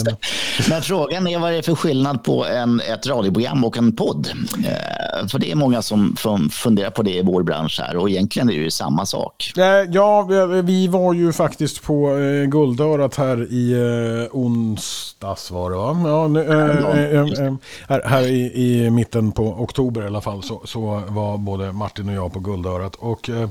Men 0.68 0.82
frågan 0.82 1.26
är 1.26 1.38
vad 1.38 1.52
det 1.52 1.58
är 1.58 1.62
för 1.62 1.74
skillnad 1.74 2.24
på 2.24 2.46
en, 2.46 2.80
ett 2.80 3.06
radioprogram 3.06 3.64
och 3.64 3.78
en 3.78 3.96
podd. 3.96 4.28
Eh, 4.64 5.26
för 5.28 5.38
det 5.38 5.50
är 5.50 5.54
många 5.54 5.82
som, 5.82 6.16
funderar 6.50 6.90
på 6.90 7.02
det 7.02 7.14
i 7.14 7.22
vår 7.22 7.42
bransch 7.42 7.80
här 7.82 7.96
och 7.96 8.10
egentligen 8.10 8.48
är 8.48 8.52
det 8.52 8.62
ju 8.62 8.70
samma 8.70 9.06
sak. 9.06 9.52
Eh, 9.56 9.64
ja, 9.64 10.22
vi 10.62 10.88
var 10.88 11.14
ju 11.14 11.32
faktiskt 11.32 11.82
på 11.82 12.16
eh, 12.16 12.44
Guldörat 12.44 13.16
här 13.16 13.52
i 13.52 13.72
eh, 13.72 14.36
onsdags 14.36 15.50
var 15.50 15.70
det 15.70 15.76
va? 15.76 16.02
Ja, 16.04 16.28
nu, 16.28 16.40
eh, 16.40 17.46
eh, 17.46 17.54
här, 17.88 18.02
här 18.04 18.22
i, 18.22 18.52
i, 18.54 18.90
mitten 18.90 19.32
på 19.32 19.42
oktober 19.42 20.02
i 20.02 20.06
alla 20.06 20.20
fall 20.20 20.42
så, 20.42 20.62
så 20.64 21.02
var 21.08 21.38
både 21.38 21.72
Martin 21.72 22.08
och 22.08 22.14
jag 22.14 22.32
på 22.32 22.40
Guldörat. 22.40 22.94
Och 22.94 23.30
eh, 23.30 23.48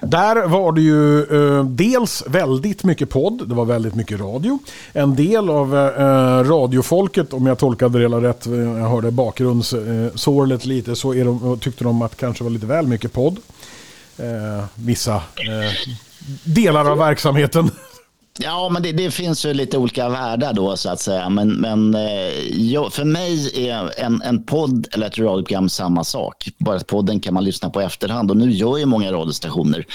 där 0.00 0.46
var 0.46 0.72
det 0.72 0.80
ju 0.80 1.20
eh, 1.20 1.64
dels 1.64 2.24
väldigt 2.26 2.84
mycket 2.84 3.10
podd, 3.10 3.48
det 3.48 3.54
var 3.54 3.64
väldigt 3.64 3.94
mycket 3.94 4.20
radio. 4.20 4.58
En 4.92 5.16
del 5.16 5.50
av 5.50 5.76
eh, 5.76 6.44
radiofolket, 6.44 7.32
om 7.32 7.46
jag 7.46 7.58
tolkade 7.58 7.98
det 7.98 8.04
hela 8.04 8.20
rätt, 8.20 8.46
eh, 8.46 8.54
jag 8.54 8.88
hörde 8.88 9.10
bakgrundssorlet 9.10 10.62
eh, 10.62 10.68
lite, 10.68 10.96
så 10.96 11.14
är 11.14 11.24
de, 11.24 11.52
eh, 11.52 11.58
tyckte 11.58 11.84
de 11.84 12.02
att 12.02 12.10
det 12.10 12.16
kanske 12.16 12.44
var 12.44 12.50
lite 12.50 12.66
väl 12.66 12.86
mycket 12.86 13.12
podd. 13.12 13.36
Eh, 14.18 14.64
vissa 14.74 15.22
delar 16.44 16.90
av 16.90 16.98
verksamheten. 16.98 17.70
Ja, 18.40 18.68
men 18.68 18.82
det, 18.82 18.92
det, 18.92 19.10
finns 19.10 19.46
ju 19.46 19.54
lite 19.54 19.78
olika 19.78 20.08
världar 20.08 20.52
då 20.52 20.76
så 20.76 20.90
att 20.90 21.00
säga. 21.00 21.28
Men, 21.28 21.48
men 21.48 21.96
ja, 22.52 22.90
för 22.90 23.04
mig 23.04 23.66
är 23.68 24.00
en, 24.00 24.22
en 24.22 24.42
podd 24.42 24.86
eller 24.92 25.06
ett 25.06 25.18
radioprogram 25.18 25.68
samma 25.68 26.04
sak. 26.04 26.48
Bara 26.58 26.76
att 26.76 26.86
podden 26.86 27.20
kan 27.20 27.34
man 27.34 27.44
lyssna 27.44 27.70
på 27.70 27.80
efterhand. 27.80 28.30
Och 28.30 28.36
nu 28.36 28.50
gör 28.50 28.76
ju 28.76 28.86
många 28.86 29.12
radiostationer, 29.12 29.86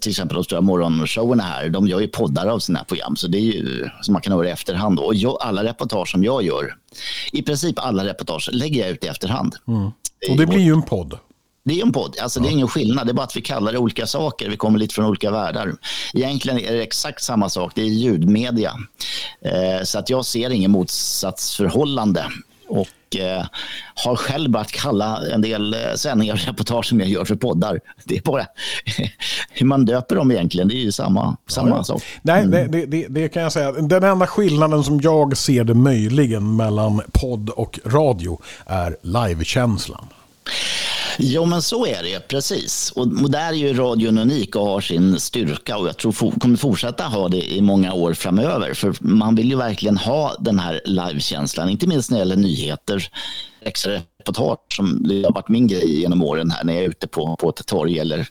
till 0.00 0.10
exempel 0.10 0.34
de 0.34 0.44
stora 0.44 0.60
morgonshowerna 0.60 1.42
här, 1.42 1.68
de 1.68 1.88
gör 1.88 2.00
ju 2.00 2.08
poddar 2.08 2.46
av 2.46 2.58
sina 2.58 2.84
program. 2.84 3.16
Så 3.16 3.26
det 3.26 3.38
är 3.38 3.42
ju 3.42 3.88
som 4.02 4.12
man 4.12 4.22
kan 4.22 4.32
höra 4.32 4.48
i 4.48 4.50
efterhand. 4.50 4.98
Och 4.98 5.14
jag, 5.14 5.38
alla 5.40 5.64
reportage 5.64 6.10
som 6.10 6.24
jag 6.24 6.42
gör, 6.42 6.74
i 7.32 7.42
princip 7.42 7.78
alla 7.78 8.04
reportage 8.04 8.48
lägger 8.52 8.80
jag 8.80 8.90
ut 8.90 9.04
i 9.04 9.06
efterhand. 9.06 9.56
Mm. 9.68 9.86
Och 10.30 10.36
det 10.36 10.46
blir 10.46 10.60
ju 10.60 10.72
en 10.72 10.82
podd. 10.82 11.18
Det 11.70 11.80
är 11.80 11.86
en 11.86 11.92
podd. 11.92 12.16
Alltså. 12.22 12.40
Det 12.40 12.48
är 12.48 12.50
ingen 12.50 12.68
skillnad. 12.68 13.06
Det 13.06 13.10
är 13.10 13.14
bara 13.14 13.26
att 13.26 13.36
vi 13.36 13.40
kallar 13.40 13.72
det 13.72 13.78
olika 13.78 14.06
saker. 14.06 14.50
Vi 14.50 14.56
kommer 14.56 14.78
lite 14.78 14.94
från 14.94 15.04
olika 15.04 15.30
världar. 15.30 15.74
Egentligen 16.14 16.58
är 16.58 16.72
det 16.72 16.82
exakt 16.82 17.22
samma 17.22 17.48
sak. 17.48 17.72
Det 17.74 17.82
är 17.82 17.86
ljudmedia. 17.86 18.72
Eh, 19.44 19.84
så 19.84 19.98
att 19.98 20.10
jag 20.10 20.24
ser 20.24 20.50
ingen 20.50 20.70
motsatsförhållande. 20.70 22.24
Och 22.68 23.16
eh, 23.16 23.44
har 23.94 24.16
själv 24.16 24.50
börjat 24.50 24.72
kalla 24.72 25.20
en 25.32 25.42
del 25.42 25.74
eh, 25.74 25.80
sändningar 25.96 26.34
och 26.34 26.40
reportage 26.40 26.86
som 26.86 27.00
jag 27.00 27.08
gör 27.08 27.24
för 27.24 27.34
poddar. 27.34 27.80
Det 28.04 28.16
är 28.16 28.22
bara 28.22 28.46
hur 29.50 29.66
man 29.66 29.84
döper 29.84 30.16
dem 30.16 30.30
egentligen. 30.30 30.68
Det 30.68 30.74
är 30.74 30.84
ju 30.84 30.92
samma, 30.92 31.36
samma 31.46 31.76
ja, 31.76 31.84
sak. 31.84 32.02
Nej, 32.22 32.42
mm. 32.42 32.70
det, 32.70 32.86
det, 32.86 33.06
det, 33.08 33.28
kan 33.28 33.42
jag 33.42 33.52
säga. 33.52 33.72
Den 33.72 34.04
enda 34.04 34.26
skillnaden 34.26 34.84
som 34.84 35.00
jag 35.00 35.36
ser 35.36 35.64
det 35.64 35.74
möjligen 35.74 36.56
mellan 36.56 37.02
podd 37.12 37.50
och 37.50 37.78
radio 37.84 38.40
är 38.66 38.96
livekänslan. 39.02 40.06
Jo, 41.22 41.44
men 41.44 41.62
så 41.62 41.86
är 41.86 42.02
det 42.02 42.28
precis. 42.28 42.92
Och, 42.96 43.02
och 43.02 43.30
där 43.30 43.48
är 43.48 43.52
ju 43.52 43.74
radion 43.74 44.18
unik 44.18 44.56
och 44.56 44.66
har 44.66 44.80
sin 44.80 45.20
styrka 45.20 45.76
och 45.76 45.88
jag 45.88 45.96
tror 45.96 46.12
for, 46.12 46.30
kommer 46.30 46.56
fortsätta 46.56 47.04
ha 47.04 47.28
det 47.28 47.52
i 47.52 47.60
många 47.60 47.92
år 47.92 48.14
framöver. 48.14 48.74
För 48.74 48.94
man 49.00 49.34
vill 49.34 49.50
ju 49.50 49.56
verkligen 49.56 49.96
ha 49.96 50.36
den 50.40 50.58
här 50.58 50.80
livekänslan, 50.84 51.68
inte 51.68 51.86
minst 51.86 52.10
när 52.10 52.18
det 52.18 52.20
gäller 52.20 52.36
nyheter, 52.36 53.08
extra 53.62 53.92
reportage 53.92 54.76
som 54.76 55.08
det 55.08 55.22
har 55.24 55.32
varit 55.32 55.48
min 55.48 55.66
grej 55.66 56.00
genom 56.00 56.22
åren 56.22 56.50
här 56.50 56.64
när 56.64 56.72
jag 56.72 56.84
är 56.84 56.88
ute 56.88 57.08
på, 57.08 57.36
på 57.36 57.48
ett 57.48 57.66
torg 57.66 57.98
eller 57.98 58.28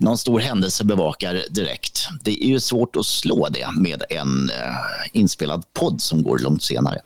någon 0.00 0.18
stor 0.18 0.40
händelse 0.40 0.84
bevakar 0.84 1.42
direkt. 1.50 2.08
Det 2.24 2.44
är 2.44 2.48
ju 2.48 2.60
svårt 2.60 2.96
att 2.96 3.06
slå 3.06 3.48
det 3.48 3.66
med 3.76 4.02
en 4.10 4.50
eh, 4.50 5.20
inspelad 5.20 5.64
podd 5.72 6.00
som 6.00 6.22
går 6.22 6.38
långt 6.38 6.62
senare. 6.62 7.00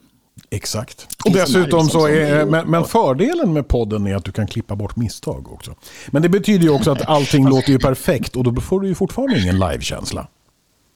Exakt. 0.51 1.07
Och 1.25 1.31
dessutom 1.31 1.89
så 1.89 2.07
är, 2.07 2.45
men, 2.45 2.69
men, 2.69 2.85
fördelen 2.85 3.53
med 3.53 3.67
podden 3.67 4.07
är 4.07 4.15
att 4.15 4.25
du 4.25 4.31
kan 4.31 4.47
klippa 4.47 4.75
bort 4.75 4.95
misstag 4.95 5.53
också. 5.53 5.75
Men 6.07 6.21
det 6.21 6.29
betyder 6.29 6.63
ju 6.63 6.69
också 6.69 6.91
att 6.91 7.09
allting 7.09 7.49
låter 7.49 7.69
ju 7.69 7.79
perfekt 7.79 8.35
och 8.35 8.43
då 8.43 8.61
får 8.61 8.79
du 8.79 8.87
ju 8.87 8.95
fortfarande 8.95 9.39
ingen 9.39 9.59
livekänsla. 9.59 10.27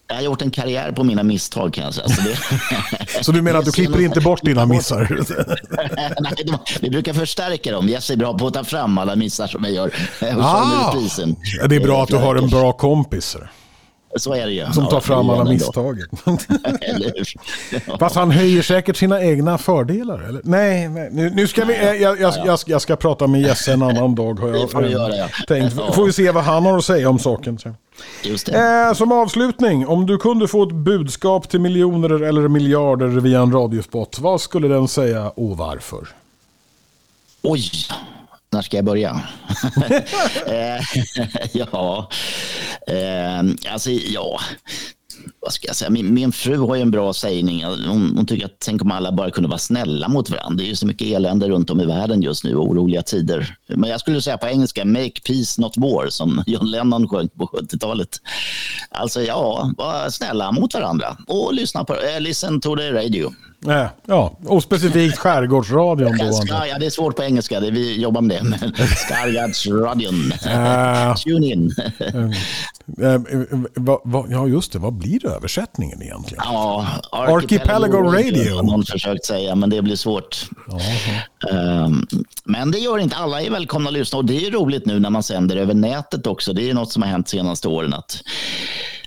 Jag 0.07 0.15
har 0.15 0.23
gjort 0.23 0.41
en 0.41 0.51
karriär 0.51 0.91
på 0.91 1.03
mina 1.03 1.23
misstag 1.23 1.73
kan 1.73 1.83
jag 1.83 1.93
säga. 1.93 2.07
Så, 2.07 2.21
det... 2.21 3.23
så 3.23 3.31
du 3.31 3.41
menar 3.41 3.59
att 3.59 3.65
du 3.65 3.71
klipper 3.71 4.01
inte 4.01 4.21
bort 4.21 4.41
dina 4.43 4.65
missar? 4.65 5.23
Nej, 6.19 6.59
vi 6.81 6.89
brukar 6.89 7.13
förstärka 7.13 7.71
dem. 7.71 7.89
Jesse 7.89 8.13
är 8.13 8.17
bra 8.17 8.37
på 8.37 8.47
att 8.47 8.53
ta 8.53 8.63
fram 8.63 8.97
alla 8.97 9.15
missar 9.15 9.47
som 9.47 9.63
jag 9.63 9.73
gör. 9.73 9.93
Ah, 10.39 10.95
det 11.69 11.75
är 11.75 11.79
bra 11.79 12.03
att 12.03 12.09
du 12.09 12.15
har 12.15 12.35
en 12.35 12.49
bra 12.49 12.73
kompis. 12.73 13.37
Så 14.15 14.34
är 14.34 14.45
det 14.45 14.52
ju. 14.52 14.65
Som 14.73 14.88
tar 14.88 14.99
fram 14.99 15.30
alla 15.30 15.43
misstag. 15.43 15.99
Fast 17.99 18.15
han 18.15 18.32
höjer 18.32 18.62
säkert 18.62 18.97
sina 18.97 19.23
egna 19.23 19.58
fördelar. 19.58 20.19
Eller? 20.30 20.41
Nej, 20.43 20.89
nej. 20.89 21.10
Nu, 21.12 21.30
nu 21.30 21.47
ska 21.47 21.65
vi, 21.65 22.02
jag, 22.02 22.21
jag, 22.21 22.34
jag, 22.45 22.60
jag, 22.65 22.82
ska 22.82 22.95
prata 22.95 23.28
med 23.28 23.41
Jesse 23.41 23.73
en 23.73 23.82
annan 23.82 24.15
dag. 24.15 24.39
Har 24.39 24.49
jag, 24.49 24.71
får 24.71 24.88
göra, 24.88 25.15
ja. 25.15 25.28
tänkt. 25.47 25.73
Får 25.73 26.06
vi 26.06 26.13
se 26.13 26.32
vad 26.32 26.43
han 26.43 26.65
har 26.65 26.78
att 26.78 26.86
säga 26.86 27.10
om 27.10 27.19
saken. 27.19 27.60
Eh, 28.52 28.93
som 28.93 29.12
avslutning, 29.12 29.88
om 29.88 30.06
du 30.06 30.17
kunde 30.17 30.47
få 30.47 30.63
ett 30.63 30.76
budskap 30.76 31.49
till 31.49 31.60
miljoner 31.60 32.23
eller 32.23 32.47
miljarder 32.47 33.08
via 33.08 33.41
en 33.41 33.52
radiospot, 33.52 34.19
vad 34.19 34.41
skulle 34.41 34.67
den 34.67 34.88
säga 34.88 35.30
och 35.30 35.58
varför? 35.58 36.08
Oj, 37.41 37.71
när 38.53 38.61
ska 38.61 38.77
jag 38.77 38.85
börja? 38.85 39.21
Ja, 41.53 42.09
eh, 42.87 43.71
alltså 43.73 43.91
ja, 43.91 44.39
vad 45.39 45.53
ska 45.53 45.67
jag 45.67 45.75
säga? 45.75 45.89
Min, 45.89 46.13
min 46.13 46.31
fru 46.31 46.57
har 46.57 46.75
ju 46.75 46.81
en 46.81 46.91
bra 46.91 47.13
sägning. 47.13 47.63
Hon, 47.65 48.13
hon, 48.15 48.25
tycker 48.25 48.45
att 48.45 48.59
tänk 48.59 48.81
om 48.81 48.91
alla 48.91 49.11
bara 49.11 49.31
kunde 49.31 49.49
vara 49.49 49.59
snälla 49.59 50.07
mot 50.07 50.29
varandra. 50.29 50.57
Det 50.57 50.67
är 50.67 50.69
ju 50.69 50.75
så 50.75 50.87
mycket 50.87 51.07
elände 51.07 51.49
runt 51.49 51.69
om 51.69 51.81
i 51.81 51.85
världen 51.85 52.21
just 52.21 52.43
nu 52.43 52.55
och 52.55 52.69
oroliga 52.69 53.01
tider. 53.01 53.55
Men 53.67 53.89
jag 53.89 53.99
skulle 53.99 54.21
säga 54.21 54.37
på 54.37 54.47
engelska, 54.47 54.85
make 54.85 55.21
peace 55.27 55.61
not 55.61 55.77
war, 55.77 56.09
som 56.09 56.43
John 56.47 56.71
Lennon 56.71 57.09
sjöng 57.09 57.29
på 57.29 57.45
70-talet. 57.45 58.09
Alltså 58.89 59.21
ja, 59.21 59.71
var 59.77 60.09
snälla 60.09 60.51
mot 60.51 60.73
varandra 60.73 61.17
och 61.27 61.53
lyssna 61.53 61.83
på, 61.83 61.93
äh, 61.93 62.19
listen 62.19 62.61
to 62.61 62.75
the 62.75 62.91
radio. 62.91 63.33
Nej, 63.65 63.88
ja, 64.06 64.38
och 64.45 64.63
specifikt 64.63 65.17
skärgårdsradion. 65.17 66.17
Då, 66.17 66.34
Ska, 66.34 66.67
ja, 66.67 66.80
det 66.80 66.86
är 66.86 66.89
svårt 66.89 67.15
på 67.15 67.23
engelska. 67.23 67.60
Det, 67.60 67.71
vi 67.71 68.02
jobbar 68.02 68.21
med 68.21 68.45
det. 68.62 68.86
Skärgårdsradion. 68.86 70.34
Uh, 70.45 71.15
Tune 71.15 71.47
in. 71.47 71.76
uh, 73.02 73.65
va, 73.76 74.02
va, 74.04 74.26
ja, 74.30 74.47
just 74.47 74.71
det. 74.71 74.80
Vad 74.80 74.93
blir 74.93 75.26
översättningen 75.26 76.02
egentligen? 76.02 76.43
Ja, 76.45 76.88
Archipelago, 77.12 77.38
Archipelago 77.38 77.97
Radio. 77.97 78.56
Har 78.56 78.63
någon 78.63 78.86
försökt 78.86 79.26
säga, 79.26 79.56
men 79.56 79.69
det 79.69 79.82
blir 79.82 79.95
svårt. 79.95 80.49
Uh, 81.52 81.89
men 82.43 82.71
det 82.71 82.80
gör 82.80 82.99
inte. 82.99 83.15
Alla 83.15 83.41
är 83.41 83.49
välkomna 83.49 83.89
att 83.89 83.93
lyssna. 83.93 84.17
Och 84.17 84.26
det 84.26 84.45
är 84.45 84.52
roligt 84.52 84.86
nu 84.86 84.99
när 84.99 85.10
man 85.10 85.23
sänder 85.23 85.56
över 85.56 85.73
nätet 85.73 86.28
också. 86.28 86.54
Det 86.54 86.69
är 86.69 86.73
något 86.73 86.91
som 86.91 87.02
har 87.02 87.10
hänt 87.10 87.30
senaste 87.30 87.67
åren. 87.67 87.93
att 87.93 88.23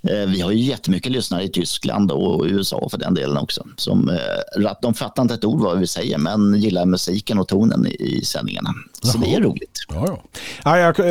vi 0.07 0.41
har 0.41 0.51
ju 0.51 0.59
jättemycket 0.59 1.13
lyssnare 1.13 1.43
i 1.43 1.49
Tyskland 1.49 2.13
och 2.13 2.45
USA 2.45 2.89
för 2.91 2.99
den 2.99 3.15
delen 3.15 3.37
också. 3.37 3.67
Som, 3.77 4.09
eh, 4.09 4.71
de 4.83 4.95
fattar 4.95 5.23
inte 5.23 5.35
ett 5.35 5.45
ord 5.45 5.61
vad 5.61 5.79
vi 5.79 5.87
säger 5.87 6.19
men 6.19 6.55
gillar 6.55 6.87
musiken 6.87 7.39
och 7.39 7.49
tonen 7.49 7.87
i 7.87 8.25
sändningarna. 8.25 8.75
Så 9.03 9.19
Jaha. 9.19 9.25
det 9.25 9.35
är 9.35 9.41
roligt. 9.41 9.81
Ja, 9.89 10.19
ja. 10.65 10.79
jag, 10.79 11.01
eh, 11.01 11.07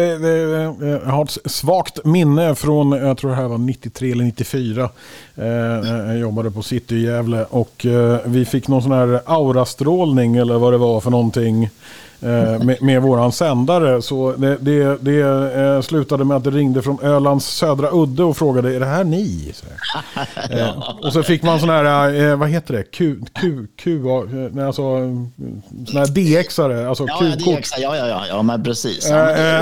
jag, 0.87 0.99
har 0.99 1.23
ett 1.23 1.37
svagt 1.51 2.05
minne 2.05 2.55
från, 2.55 2.91
jag 2.91 3.17
tror 3.17 3.29
det 3.29 3.35
här 3.35 3.47
var 3.47 3.57
93 3.57 4.11
eller 4.11 4.23
94. 4.23 4.89
Jag 5.35 6.19
jobbade 6.19 6.51
på 6.51 6.63
City 6.63 6.95
i 6.95 7.03
Gävle 7.03 7.45
och 7.45 7.85
vi 8.25 8.45
fick 8.45 8.67
någon 8.67 8.81
sån 8.81 8.91
här 8.91 9.21
aurastrålning 9.25 10.35
eller 10.35 10.57
vad 10.57 10.73
det 10.73 10.77
var 10.77 11.01
för 11.01 11.11
någonting 11.11 11.69
Eh, 11.69 12.04
med, 12.65 12.81
med 12.81 13.01
våran 13.01 13.31
sändare. 13.31 14.01
Så 14.01 14.31
det, 14.31 14.57
det, 14.61 14.97
det 15.01 15.21
eh, 15.61 15.81
slutade 15.81 16.25
med 16.25 16.37
att 16.37 16.43
det 16.43 16.51
ringde 16.51 16.81
från 16.81 16.99
Ölands 17.01 17.45
södra 17.45 17.89
udde 17.91 18.23
och 18.23 18.37
frågade 18.37 18.75
är 18.75 18.79
det 18.79 18.85
här 18.85 19.03
ni? 19.03 19.53
Så, 19.53 19.65
eh, 20.53 20.69
och 21.03 21.13
så 21.13 21.23
fick 21.23 21.43
man 21.43 21.59
sån 21.59 21.69
här, 21.69 22.35
vad 22.35 22.49
heter 22.49 22.73
det, 22.73 22.83
Q, 22.83 23.15
Q, 23.33 23.67
Q 23.77 24.09
alltså 24.65 24.81
sån 24.81 25.97
här 25.97 26.05
DX-are. 26.05 26.87
Alltså 26.89 27.05
ja, 27.07 27.55
DX, 27.55 27.71
ja, 27.77 27.97
ja, 27.97 28.07
ja, 28.07 28.25
ja, 28.29 28.41
men 28.41 28.63
precis. 28.63 29.11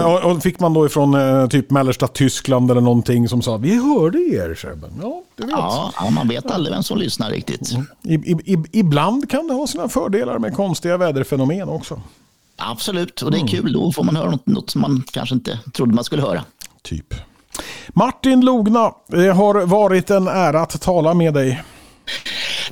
och, 0.03 0.31
och 0.31 0.43
fick 0.43 0.59
man 0.59 0.73
då 0.73 0.85
ifrån 0.85 1.49
typ 1.49 1.71
mellersta 1.71 2.07
Tyskland 2.07 2.71
eller 2.71 2.81
någonting 2.81 3.29
som 3.29 3.41
sa 3.41 3.57
vi 3.57 3.75
hörde 3.75 4.19
er. 4.19 4.55
Så, 4.55 4.67
ja, 5.01 5.23
det 5.35 5.43
vet. 5.43 5.51
Ja, 5.51 5.93
ja, 5.95 6.09
man 6.09 6.27
vet 6.27 6.51
aldrig 6.51 6.73
vem 6.73 6.83
som 6.83 6.97
lyssnar 6.97 7.29
riktigt. 7.29 7.71
I, 8.03 8.13
i, 8.13 8.57
ibland 8.71 9.29
kan 9.29 9.47
det 9.47 9.53
ha 9.53 9.67
sina 9.67 9.89
fördelar 9.89 10.39
med 10.39 10.53
konstiga 10.53 10.97
väderfenomen 10.97 11.69
också. 11.69 12.01
Absolut, 12.57 13.21
och 13.21 13.31
det 13.31 13.37
är 13.37 13.39
mm. 13.39 13.51
kul. 13.51 13.73
Då 13.73 13.91
får 13.91 14.03
man 14.03 14.15
höra 14.15 14.29
något, 14.31 14.47
något 14.47 14.69
som 14.69 14.81
man 14.81 15.03
kanske 15.11 15.35
inte 15.35 15.59
trodde 15.73 15.93
man 15.93 16.03
skulle 16.03 16.21
höra. 16.21 16.45
Typ. 16.81 17.13
Martin 17.87 18.41
Logna, 18.41 18.91
det 19.07 19.27
har 19.27 19.65
varit 19.65 20.09
en 20.09 20.27
ära 20.27 20.61
att 20.61 20.81
tala 20.81 21.13
med 21.13 21.33
dig. 21.33 21.63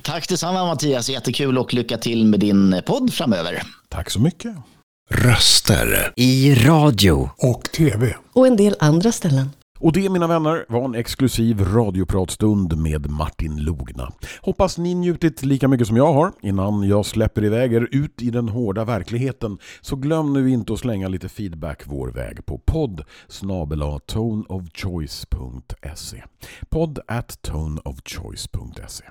Tack 0.01 0.29
detsamma 0.29 0.65
Mattias, 0.65 1.09
jättekul 1.09 1.57
och 1.57 1.73
lycka 1.73 1.97
till 1.97 2.25
med 2.25 2.39
din 2.39 2.81
podd 2.85 3.13
framöver. 3.13 3.63
Tack 3.89 4.09
så 4.09 4.19
mycket. 4.19 4.55
Röster 5.09 6.13
i 6.15 6.55
radio 6.55 7.29
och 7.37 7.63
tv. 7.63 8.15
Och 8.33 8.47
en 8.47 8.57
del 8.57 8.75
andra 8.79 9.11
ställen. 9.11 9.49
Och 9.81 9.93
det 9.93 10.09
mina 10.09 10.27
vänner 10.27 10.65
var 10.69 10.85
en 10.85 10.95
exklusiv 10.95 11.61
radiopratstund 11.61 12.77
med 12.77 13.09
Martin 13.09 13.57
Logna. 13.57 14.11
Hoppas 14.41 14.77
ni 14.77 14.95
njutit 14.95 15.43
lika 15.43 15.67
mycket 15.67 15.87
som 15.87 15.97
jag 15.97 16.13
har. 16.13 16.31
Innan 16.41 16.83
jag 16.83 17.05
släpper 17.05 17.43
iväg 17.43 17.73
er 17.73 17.87
ut 17.91 18.21
i 18.21 18.29
den 18.29 18.49
hårda 18.49 18.85
verkligheten 18.85 19.57
så 19.81 19.95
glöm 19.95 20.33
nu 20.33 20.49
inte 20.49 20.73
att 20.73 20.79
slänga 20.79 21.07
lite 21.07 21.29
feedback 21.29 21.83
vår 21.85 22.07
väg 22.07 22.45
på 22.45 22.57
podd 22.57 23.03
toneofchoice.se 24.05 26.23
podd 26.69 26.99
at 27.07 27.41
toneofchoice.se 27.41 29.03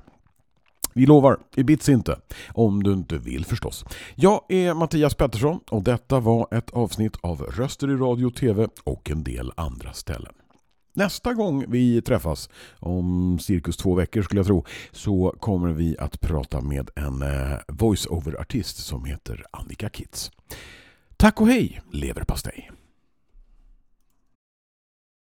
vi 0.95 1.07
lovar, 1.07 1.39
det 1.55 1.65
bits 1.65 1.89
inte. 1.89 2.19
Om 2.49 2.83
du 2.83 2.93
inte 2.93 3.19
vill 3.19 3.45
förstås. 3.45 3.85
Jag 4.15 4.41
är 4.49 4.75
Mattias 4.75 5.15
Pettersson 5.15 5.61
och 5.71 5.83
detta 5.83 6.21
var 6.21 6.49
ett 6.51 6.71
avsnitt 6.71 7.17
av 7.21 7.43
Röster 7.43 7.91
i 7.91 7.95
radio 7.95 8.27
och 8.27 8.35
tv 8.35 8.69
och 8.85 9.11
en 9.11 9.25
del 9.25 9.53
andra 9.57 9.93
ställen. 9.93 10.33
Nästa 10.93 11.35
gång 11.35 11.65
vi 11.69 12.03
träffas, 12.03 12.49
om 12.79 13.39
cirkus 13.39 13.77
två 13.77 13.95
veckor 13.95 14.23
skulle 14.23 14.39
jag 14.39 14.47
tro, 14.47 14.65
så 14.93 15.35
kommer 15.41 15.73
vi 15.73 15.97
att 15.99 16.21
prata 16.21 16.61
med 16.61 16.91
en 16.97 17.23
eh, 17.23 17.59
voice-over-artist 17.69 18.77
som 18.77 19.05
heter 19.05 19.45
Annika 19.51 19.89
Kitz. 19.89 20.31
Tack 21.17 21.41
och 21.41 21.49
hej, 21.49 21.81
leverpastej! 21.93 22.80